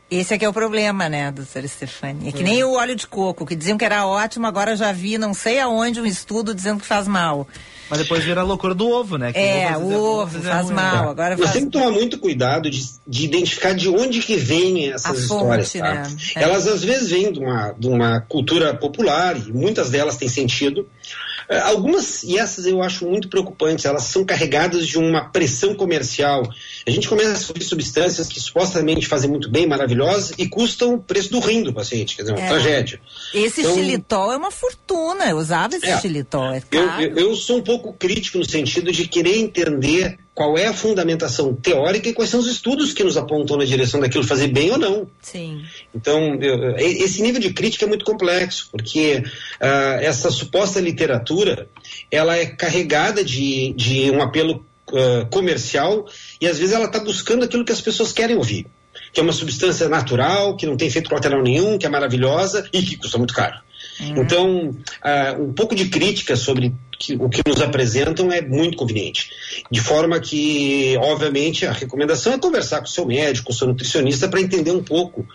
[0.09, 2.29] Esse aqui é o problema, né, doutora Stefani?
[2.29, 5.17] É que nem o óleo de coco, que diziam que era ótimo, agora já vi
[5.17, 7.45] não sei aonde um estudo dizendo que faz mal.
[7.89, 9.31] Mas depois vira a loucura do ovo, né?
[9.33, 11.09] Que É, o ovo faz ruim, mal, né?
[11.11, 11.51] agora faz...
[11.51, 15.71] temos que tomar muito cuidado de, de identificar de onde que vêm essas A histórias.
[15.71, 15.93] fonte, tá?
[15.93, 16.15] né?
[16.35, 16.43] É.
[16.43, 20.87] Elas às vezes vêm de uma, de uma cultura popular e muitas delas têm sentido.
[21.49, 26.43] Eh, Algumas, e essas eu acho muito preocupantes, elas são carregadas de uma pressão comercial.
[26.87, 30.99] A gente começa a ouvir substâncias que supostamente fazem muito bem, maravilhosas, e custam o
[31.01, 32.47] preço do rim do paciente, quer dizer, uma É.
[32.47, 33.01] tragédia.
[33.33, 35.99] Esse Então- xilitol é uma fortuna, eu usava esse É.
[35.99, 37.01] xilitol, é Eu, caro.
[37.03, 41.53] eu, eu sou um pouco crítico no sentido de querer entender qual é a fundamentação
[41.53, 44.77] teórica e quais são os estudos que nos apontam na direção daquilo fazer bem ou
[44.77, 45.09] não.
[45.21, 45.63] Sim.
[45.93, 49.23] Então, eu- esse nível de crítica é muito complexo, porque
[49.59, 51.67] ah, essa suposta literatura,
[52.11, 54.63] ela é carregada de, de um apelo
[54.93, 56.05] ah, comercial
[56.39, 58.67] e às vezes ela está buscando aquilo que as pessoas querem ouvir,
[59.13, 62.81] que é uma substância natural, que não tem efeito colateral nenhum, que é maravilhosa e
[62.81, 63.59] que custa muito caro.
[63.99, 69.29] Então, ah, um pouco de crítica sobre que- o que nos apresentam é muito conveniente.
[69.71, 73.67] De forma que, obviamente, a recomendação é conversar com o seu médico, com o seu
[73.67, 75.25] nutricionista, para entender um pouco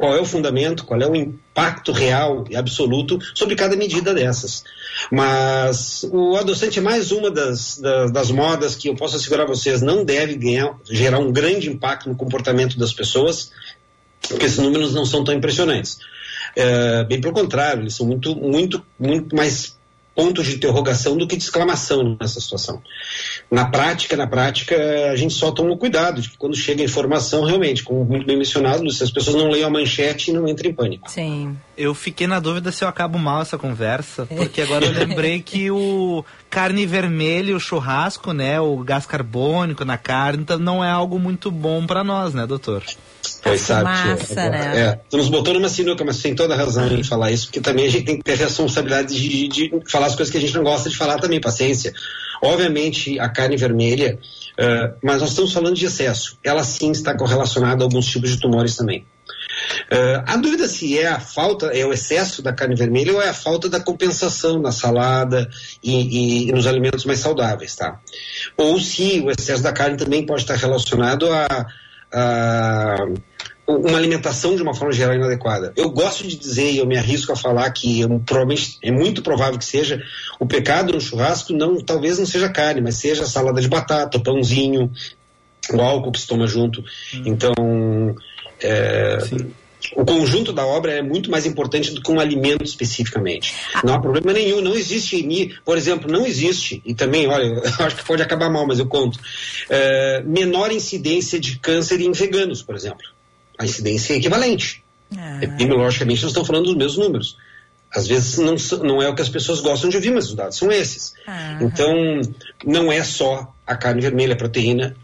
[0.00, 4.64] qual é o fundamento, qual é o impacto real e absoluto sobre cada medida dessas.
[5.12, 9.48] Mas o adoçante é mais uma das, das, das modas que eu posso assegurar a
[9.48, 13.52] vocês não deve ganhar, gerar um grande impacto no comportamento das pessoas,
[14.26, 15.98] porque esses números não são tão impressionantes.
[16.56, 19.76] É, bem pelo contrário, eles são muito, muito, muito mais
[20.14, 22.82] pontos de interrogação do que de exclamação nessa situação.
[23.50, 24.76] Na prática, na prática,
[25.10, 28.36] a gente só toma cuidado de que quando chega a informação, realmente, como muito bem
[28.36, 31.10] mencionado, se as pessoas não leiam a manchete, não entrem em pânico.
[31.10, 31.56] Sim.
[31.76, 35.68] Eu fiquei na dúvida se eu acabo mal essa conversa, porque agora eu lembrei que
[35.68, 41.18] o carne vermelha, o churrasco, né, o gás carbônico na carne, então não é algo
[41.18, 42.84] muito bom pra nós, né, doutor?
[43.42, 44.80] Pois sabe, fumaça, tia, né?
[44.80, 47.60] É, tu nos botou numa sinuca, mas tem toda a razão em falar isso, porque
[47.60, 50.54] também a gente tem que ter responsabilidade de, de falar as coisas que a gente
[50.54, 51.92] não gosta de falar também, paciência.
[52.42, 54.18] Obviamente, a carne vermelha,
[54.58, 56.38] eh, mas nós estamos falando de excesso.
[56.42, 59.04] Ela sim está correlacionada a alguns tipos de tumores também.
[59.90, 63.28] Eh, a dúvida se é a falta, é o excesso da carne vermelha ou é
[63.28, 65.48] a falta da compensação na salada
[65.82, 65.92] e,
[66.46, 68.00] e- e nos alimentos mais saudáveis, tá?
[68.56, 71.66] Ou se o excesso da carne também pode estar relacionado a,
[72.12, 72.96] a
[73.76, 75.72] uma alimentação de uma forma geral inadequada.
[75.76, 79.22] Eu gosto de dizer e eu me arrisco a falar que eu, provavelmente é muito
[79.22, 80.02] provável que seja
[80.38, 84.22] o pecado no churrasco não talvez não seja carne, mas seja salada de batata, o
[84.22, 84.90] pãozinho,
[85.72, 86.82] o álcool que se toma junto.
[87.24, 87.52] Então
[88.62, 89.18] é,
[89.96, 93.54] o conjunto da obra é muito mais importante do que um alimento especificamente.
[93.82, 97.44] Não há problema nenhum, não existe em mim, por exemplo, não existe, e também, olha,
[97.78, 99.18] eu acho que pode acabar mal, mas eu conto,
[99.68, 103.04] é, menor incidência de câncer em veganos, por exemplo.
[103.60, 104.82] A incidência é equivalente.
[105.42, 107.36] Epidemiologicamente, nós estamos falando dos mesmos números.
[107.94, 108.54] Às vezes não,
[108.84, 111.12] não é o que as pessoas gostam de ouvir, mas os dados são esses.
[111.60, 111.92] Então,
[112.64, 114.96] não é só a carne vermelha, a proteína,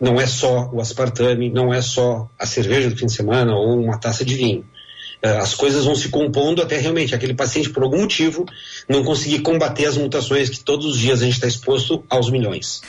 [0.00, 3.78] não é só o aspartame, não é só a cerveja do fim de semana ou
[3.78, 4.64] uma taça de vinho.
[5.22, 8.46] Eh, As coisas vão se compondo até realmente aquele paciente, por algum motivo,
[8.88, 12.80] não conseguir combater as mutações que todos os dias a gente está exposto aos milhões.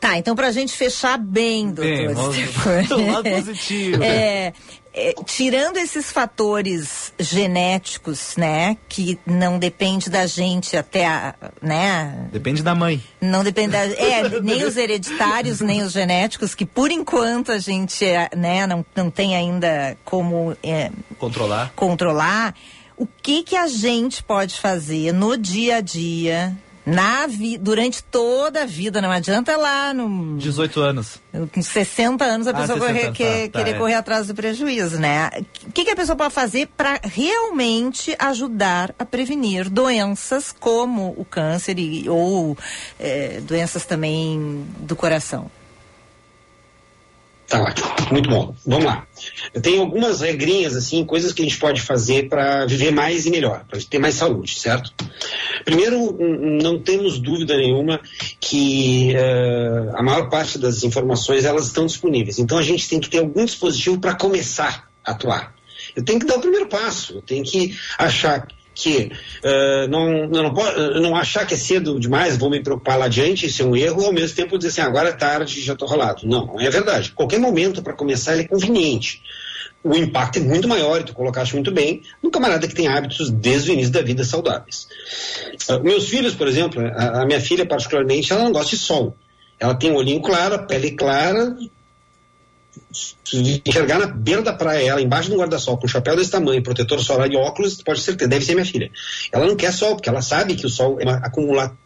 [0.00, 2.36] Tá, então pra gente fechar bem, doutor Bem, vamos-
[3.12, 4.02] lado positivo.
[4.02, 4.52] É,
[4.92, 12.62] é, tirando esses fatores genéticos, né, que não depende da gente até, a, né, Depende
[12.62, 13.02] da mãe.
[13.20, 18.04] não depende da, é, nem os hereditários, nem os genéticos, que por enquanto a gente,
[18.04, 21.72] é, né, não, não tem ainda como é, Controlar.
[21.74, 22.54] controlar,
[22.96, 26.56] o que que a gente pode fazer no dia a dia,
[26.86, 31.18] na vi, durante toda a vida, não adianta lá no 18 anos.
[31.52, 33.78] com 60 anos a Ah, pessoa 60 correr- anos, que- tá, tá, querer é.
[33.78, 35.28] correr atrás do prejuízo, né?
[35.66, 41.24] O que, que a pessoa pode fazer para realmente ajudar a prevenir doenças como o
[41.24, 42.56] câncer e, ou
[43.00, 45.50] eh, doenças também do coração?
[47.48, 48.54] Tá ótimo, muito bom.
[48.66, 49.06] Vamos lá.
[49.62, 53.64] Tenho algumas regrinhas, assim, coisas que a gente pode fazer para viver mais e melhor,
[53.68, 54.92] para ter mais saúde, certo?
[55.64, 56.16] Primeiro,
[56.62, 58.00] não temos dúvida nenhuma
[58.40, 62.38] que uh, a maior parte das informações elas estão disponíveis.
[62.40, 65.54] Então a gente tem que ter algum dispositivo para começar a atuar.
[65.94, 68.46] Eu tenho que dar o primeiro passo, eu tenho que achar
[68.76, 69.10] que
[69.42, 73.46] uh, não, não, não, não, achar que é cedo demais, vou me preocupar lá adiante,
[73.46, 76.28] isso é um erro, ao mesmo tempo dizer assim, agora é tarde, já estou rolado.
[76.28, 77.10] Não, é verdade.
[77.12, 79.22] Qualquer momento para começar é conveniente.
[79.82, 83.30] O impacto é muito maior, e tu colocaste muito bem, no camarada que tem hábitos
[83.30, 84.86] desde o início da vida saudáveis.
[85.70, 89.16] Uh, meus filhos, por exemplo, a, a minha filha particularmente, ela não gosta de sol.
[89.58, 91.56] Ela tem um olhinho claro, a pele clara,
[93.64, 96.62] enxergar na beira da praia, ela embaixo de um guarda-sol, com um chapéu desse tamanho,
[96.62, 98.90] protetor solar e óculos, pode ser deve ser minha filha.
[99.32, 101.76] Ela não quer sol, porque ela sabe que o sol é acumula,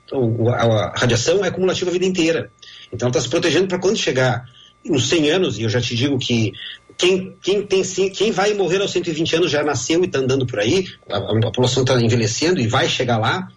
[0.54, 2.50] a radiação é acumulativa a vida inteira.
[2.92, 4.44] Então ela está se protegendo para quando chegar
[4.84, 6.52] nos 100 anos, e eu já te digo que
[6.96, 10.58] quem, quem, tem, quem vai morrer aos 120 anos já nasceu e está andando por
[10.58, 13.48] aí, a, a população está envelhecendo e vai chegar lá,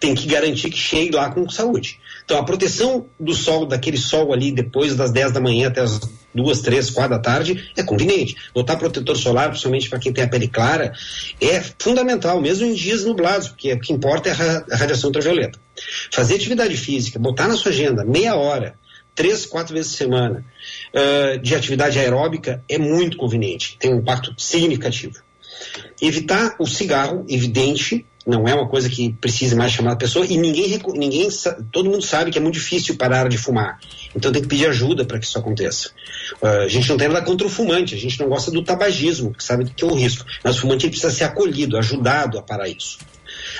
[0.00, 1.98] tem que garantir que chegue lá com saúde.
[2.24, 6.00] Então, a proteção do sol, daquele sol ali, depois das 10 da manhã até as
[6.34, 8.34] duas, três, quatro da tarde, é conveniente.
[8.54, 10.92] Botar protetor solar, principalmente para quem tem a pele clara,
[11.40, 15.58] é fundamental, mesmo em dias nublados, porque o que importa é a radiação ultravioleta.
[16.10, 18.74] Fazer atividade física, botar na sua agenda meia hora,
[19.14, 20.44] três, quatro vezes por semana,
[20.92, 25.22] uh, de atividade aeróbica, é muito conveniente, tem um impacto significativo.
[26.02, 30.36] Evitar o cigarro, evidente, não é uma coisa que precise mais chamar a pessoa e
[30.36, 31.28] ninguém, ninguém
[31.70, 33.78] todo mundo sabe que é muito difícil parar de fumar.
[34.16, 35.90] Então tem que pedir ajuda para que isso aconteça.
[36.40, 39.32] Uh, a gente não tem nada contra o fumante, a gente não gosta do tabagismo,
[39.32, 40.24] que sabe que é um risco.
[40.42, 42.98] Mas o fumante precisa ser acolhido, ajudado a parar isso.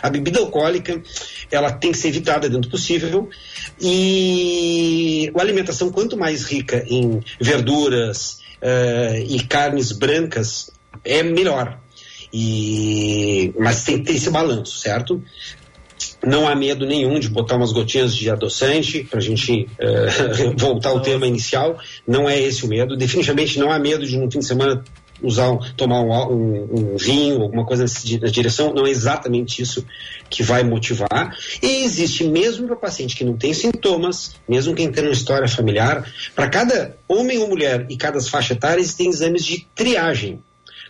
[0.02, 1.02] A bebida alcoólica,
[1.50, 3.28] ela tem que ser evitada dentro do possível
[3.80, 10.70] e a alimentação quanto mais rica em verduras uh, e carnes brancas
[11.04, 11.84] é melhor.
[12.37, 15.22] E, mas tem que ter esse balanço, certo?
[16.20, 20.89] Não há medo nenhum de botar umas gotinhas de adoçante para a gente uh, voltar
[20.89, 21.78] ao tema inicial.
[22.05, 22.97] Não é esse o medo.
[22.97, 24.82] Definitivamente não há medo de um fim de semana
[25.22, 29.87] usar um, tomar um, um, um, vinho, alguma coisa nessa direção, não é exatamente isso
[30.28, 31.37] que vai motivar.
[31.62, 36.05] E existe mesmo para paciente que não tem sintomas, mesmo quem tem uma história familiar,
[36.35, 40.43] para cada homem ou mulher e cada faixa etária existem exames de triagem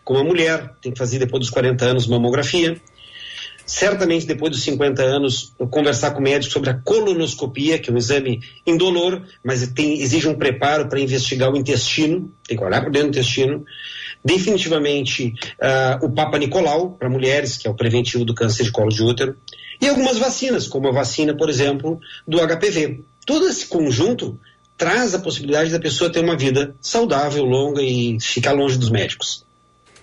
[0.05, 2.81] como a mulher, tem que fazer depois dos 40 anos mamografia.
[3.67, 7.97] Certamente depois dos 50 anos, conversar com o médico sobre a colonoscopia, que é um
[7.97, 12.93] exame indolor, mas tem, exige um preparo para investigar o intestino, tem que olhar por
[12.93, 13.65] dentro do intestino.
[14.23, 18.91] Definitivamente uh, o Papa Nicolau, para mulheres, que é o preventivo do câncer de colo
[18.91, 19.35] de útero.
[19.81, 21.99] E algumas vacinas, como a vacina, por exemplo,
[22.29, 23.01] do HPV.
[23.25, 24.39] Todo esse conjunto
[24.77, 29.44] traz a possibilidade da pessoa ter uma vida saudável, longa e ficar longe dos médicos.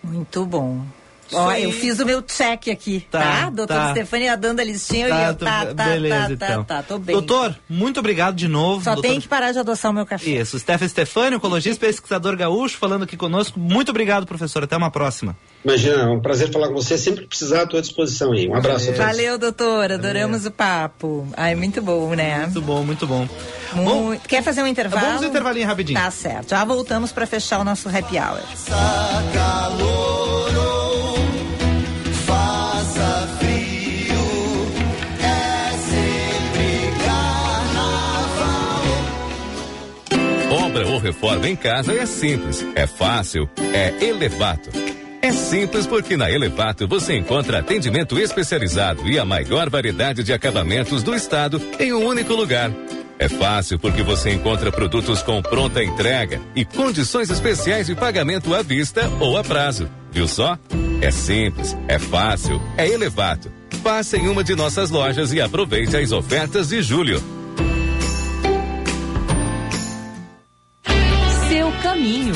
[0.04, 0.86] Muito bom.
[1.34, 3.20] Ó, eu fiz o meu check aqui, tá?
[3.20, 3.50] tá?
[3.50, 3.92] Doutora tá.
[3.92, 6.64] Stefania dando a listinha tá, e eu, tá, tá, beleza, tá, então.
[6.64, 7.16] tá, tá, tô bem.
[7.16, 8.84] Doutor, muito obrigado de novo.
[8.84, 9.10] Só doutor...
[9.10, 10.30] tem que parar de adoçar o meu café.
[10.30, 13.60] Isso, Stefan Stefani, oncologista, pesquisador gaúcho, falando aqui conosco.
[13.60, 14.64] Muito obrigado, professor.
[14.64, 15.36] Até uma próxima.
[15.64, 16.98] Imagina, é um prazer falar com você.
[16.98, 18.48] Sempre precisar à tua disposição aí.
[18.48, 18.94] Um abraço Valeu.
[18.94, 19.18] a todos.
[19.18, 19.92] Valeu, doutor.
[19.92, 21.28] Adoramos o papo.
[21.38, 22.44] Ai, muito bom, né?
[22.44, 23.28] Muito bom, muito bom.
[23.74, 23.90] Muito...
[23.90, 25.06] bom Quer fazer um intervalo?
[25.06, 26.00] Vamos um intervalinho rapidinho.
[26.00, 26.50] Tá certo.
[26.50, 28.42] Já voltamos para fechar o nosso happy hour.
[40.72, 44.70] Obra ou reforma em casa é simples, é fácil, é Elevato.
[45.22, 51.04] É simples porque na Elevato você encontra atendimento especializado e a maior variedade de acabamentos
[51.04, 52.72] do estado em um único lugar.
[53.20, 58.62] É fácil porque você encontra produtos com pronta entrega e condições especiais de pagamento à
[58.62, 59.90] vista ou a prazo.
[60.10, 60.58] Viu só?
[61.02, 63.52] É simples, é fácil, é Elevato.
[63.84, 67.22] Passe em uma de nossas lojas e aproveite as ofertas de julho.
[71.92, 72.34] Caminho.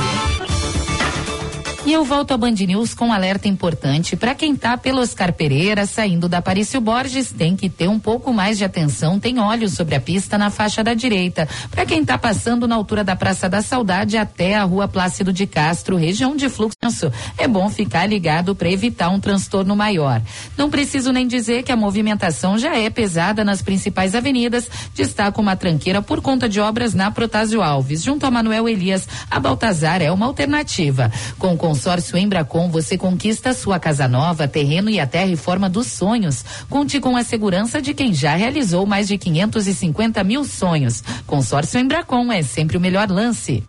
[1.86, 5.32] E eu volto a Band News com um alerta importante para quem tá pelo Oscar
[5.32, 9.70] Pereira saindo da Aparício Borges, tem que ter um pouco mais de atenção, tem óleo
[9.70, 11.48] sobre a pista na faixa da direita.
[11.70, 15.46] Para quem tá passando na altura da Praça da Saudade até a Rua Plácido de
[15.46, 20.24] Castro, região de fluxo, é bom ficar ligado para evitar um transtorno maior.
[20.58, 25.56] Não preciso nem dizer que a movimentação já é pesada nas principais avenidas, destaca uma
[25.56, 30.12] tranqueira por conta de obras na Protásio Alves, junto a Manuel Elias, a Baltazar é
[30.12, 31.12] uma alternativa.
[31.38, 36.46] Com consórcio Embracon, você conquista sua casa nova, terreno e até reforma dos sonhos.
[36.70, 41.04] Conte com a segurança de quem já realizou mais de 550 mil sonhos.
[41.28, 43.62] Consórcio Embracon é sempre o melhor lance.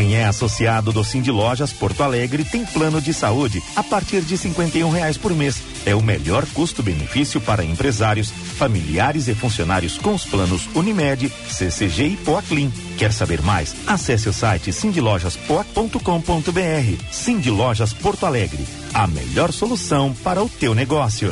[0.00, 4.34] Quem é associado do Cindy Lojas Porto Alegre tem plano de saúde a partir de
[4.82, 5.62] um reais por mês.
[5.84, 12.16] É o melhor custo-benefício para empresários, familiares e funcionários com os planos Unimed, CCG e
[12.16, 12.72] Poaclin.
[12.96, 13.76] Quer saber mais?
[13.86, 17.12] Acesse o site cindylojaspoa.com.br.
[17.12, 21.30] Cindy Lojas Porto Alegre, a melhor solução para o teu negócio.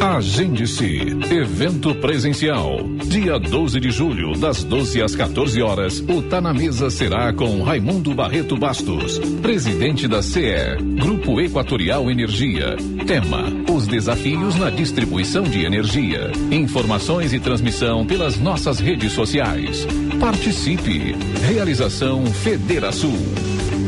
[0.00, 1.16] Agende-se.
[1.30, 2.78] Evento presencial.
[3.06, 7.62] Dia 12 de julho, das 12 às 14 horas, o Tá na Mesa será com
[7.62, 12.76] Raimundo Barreto Bastos, presidente da CE, Grupo Equatorial Energia.
[13.06, 16.30] Tema: Os desafios na distribuição de energia.
[16.50, 19.86] Informações e transmissão pelas nossas redes sociais.
[20.20, 21.16] Participe.
[21.48, 23.14] Realização Federação.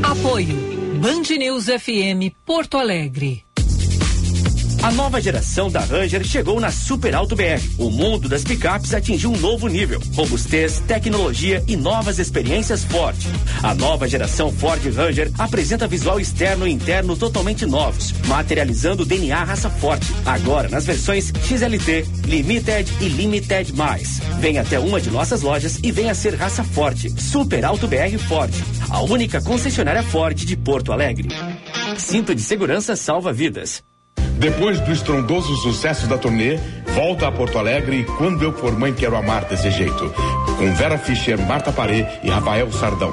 [0.02, 0.78] Apoio.
[1.00, 3.47] Band News FM Porto Alegre.
[4.80, 7.60] A nova geração da Ranger chegou na Super Alto BR.
[7.78, 10.00] O mundo das picapes atingiu um novo nível.
[10.14, 13.16] Robustez, tecnologia e novas experiências Ford.
[13.60, 19.42] A nova geração Ford Ranger apresenta visual externo e interno totalmente novos, materializando o DNA
[19.42, 20.06] raça forte.
[20.24, 24.20] Agora nas versões XLT, Limited e Limited Mais.
[24.38, 27.10] Venha até uma de nossas lojas e venha ser raça forte.
[27.20, 28.54] Super Alto BR Ford.
[28.88, 31.28] A única concessionária Ford de Porto Alegre.
[31.98, 33.82] Cinto de segurança salva vidas.
[34.38, 36.60] Depois do estrondoso sucesso da turnê,
[36.94, 40.14] volta a Porto Alegre e Quando Eu For Mãe Quero Amar Desse Jeito.
[40.56, 43.12] Com Vera Fischer, Marta Parê e Rafael Sardão.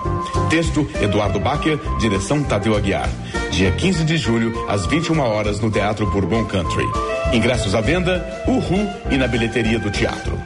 [0.51, 3.09] Texto, Eduardo Bacher, direção Tadeu Aguiar.
[3.49, 6.85] Dia 15 de julho, às 21 horas, no Teatro Bourbon Country.
[7.33, 10.37] Ingressos à venda, Uhu e na bilheteria do teatro.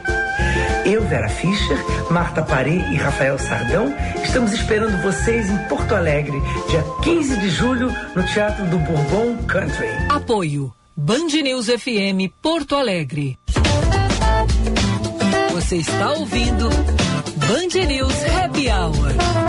[0.86, 1.78] Eu, Vera Fischer,
[2.10, 7.92] Marta Parê e Rafael Sardão estamos esperando vocês em Porto Alegre, dia 15 de julho,
[8.16, 9.90] no Teatro do Bourbon Country.
[10.10, 10.74] Apoio.
[10.96, 13.38] Band News FM Porto Alegre.
[15.52, 19.49] Você está ouvindo Band News Happy Hour.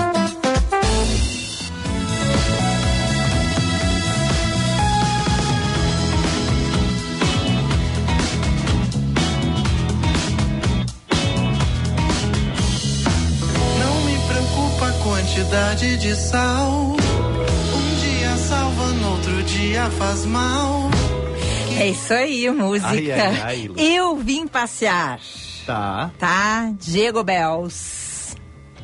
[15.21, 16.71] Quantidade de sal.
[16.73, 20.91] Um dia salva, no outro dia faz mal.
[21.79, 22.89] É isso aí, música.
[22.89, 23.71] Ai, ai, ai.
[23.77, 25.21] Eu vim passear.
[25.67, 26.11] Tá.
[26.19, 26.73] Tá?
[26.81, 28.10] Diego Bells.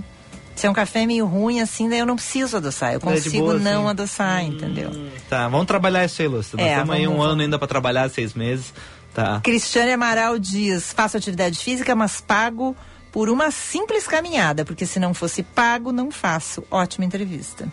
[0.56, 3.38] Se é um café meio ruim assim, daí eu não preciso adoçar, eu É consigo
[3.38, 3.90] boa, não assim.
[3.92, 4.92] adoçar, entendeu?
[5.30, 6.58] Tá, vamos trabalhar isso aí, Lúcio.
[6.58, 8.74] Nós É, temos aí um vamos- ano ainda pra trabalhar, seis meses.
[9.14, 9.40] Tá.
[9.42, 12.76] Cristiane Amaral diz: faço atividade física, mas pago
[13.12, 16.64] por uma simples caminhada, porque se não fosse pago, não faço.
[16.70, 17.68] Ótima entrevista.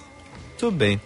[0.57, 1.01] Tudo bem.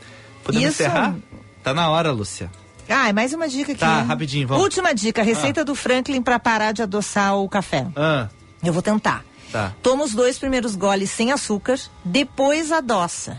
[0.45, 1.17] Podemos Isso- encerrar?
[1.65, 2.51] Tá na hora, Lúcia.
[2.91, 3.81] Ah, e mais uma dica aqui.
[3.81, 4.63] Tá, rapidinho, vamos.
[4.65, 7.87] Última dica: receita do Franklin para parar de adoçar o café.
[7.97, 8.29] Ah,
[8.63, 9.25] Eu vou tentar.
[9.53, 9.73] tá.
[9.83, 13.39] Toma os dois primeiros goles sem açúcar, depois adoça.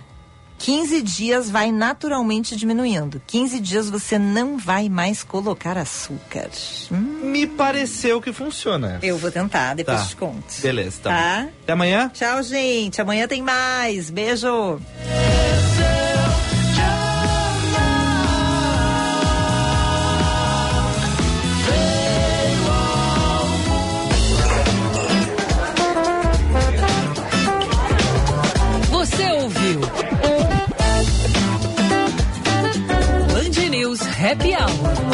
[0.57, 3.19] 15 dias vai naturalmente diminuindo.
[3.25, 6.49] 15 dias você não vai mais colocar açúcar.
[6.91, 6.97] Hum,
[7.31, 8.99] Me pareceu que funciona.
[9.01, 10.07] eu vou tentar, depois Tá.
[10.07, 10.61] te conto.
[10.61, 11.09] Beleza, tá.
[11.09, 11.47] Tá?
[11.63, 12.11] Até amanhã?
[12.13, 13.01] Tchau, gente.
[13.01, 14.11] Amanhã tem mais.
[14.11, 14.79] Beijo.
[34.31, 35.10] Happy Hour.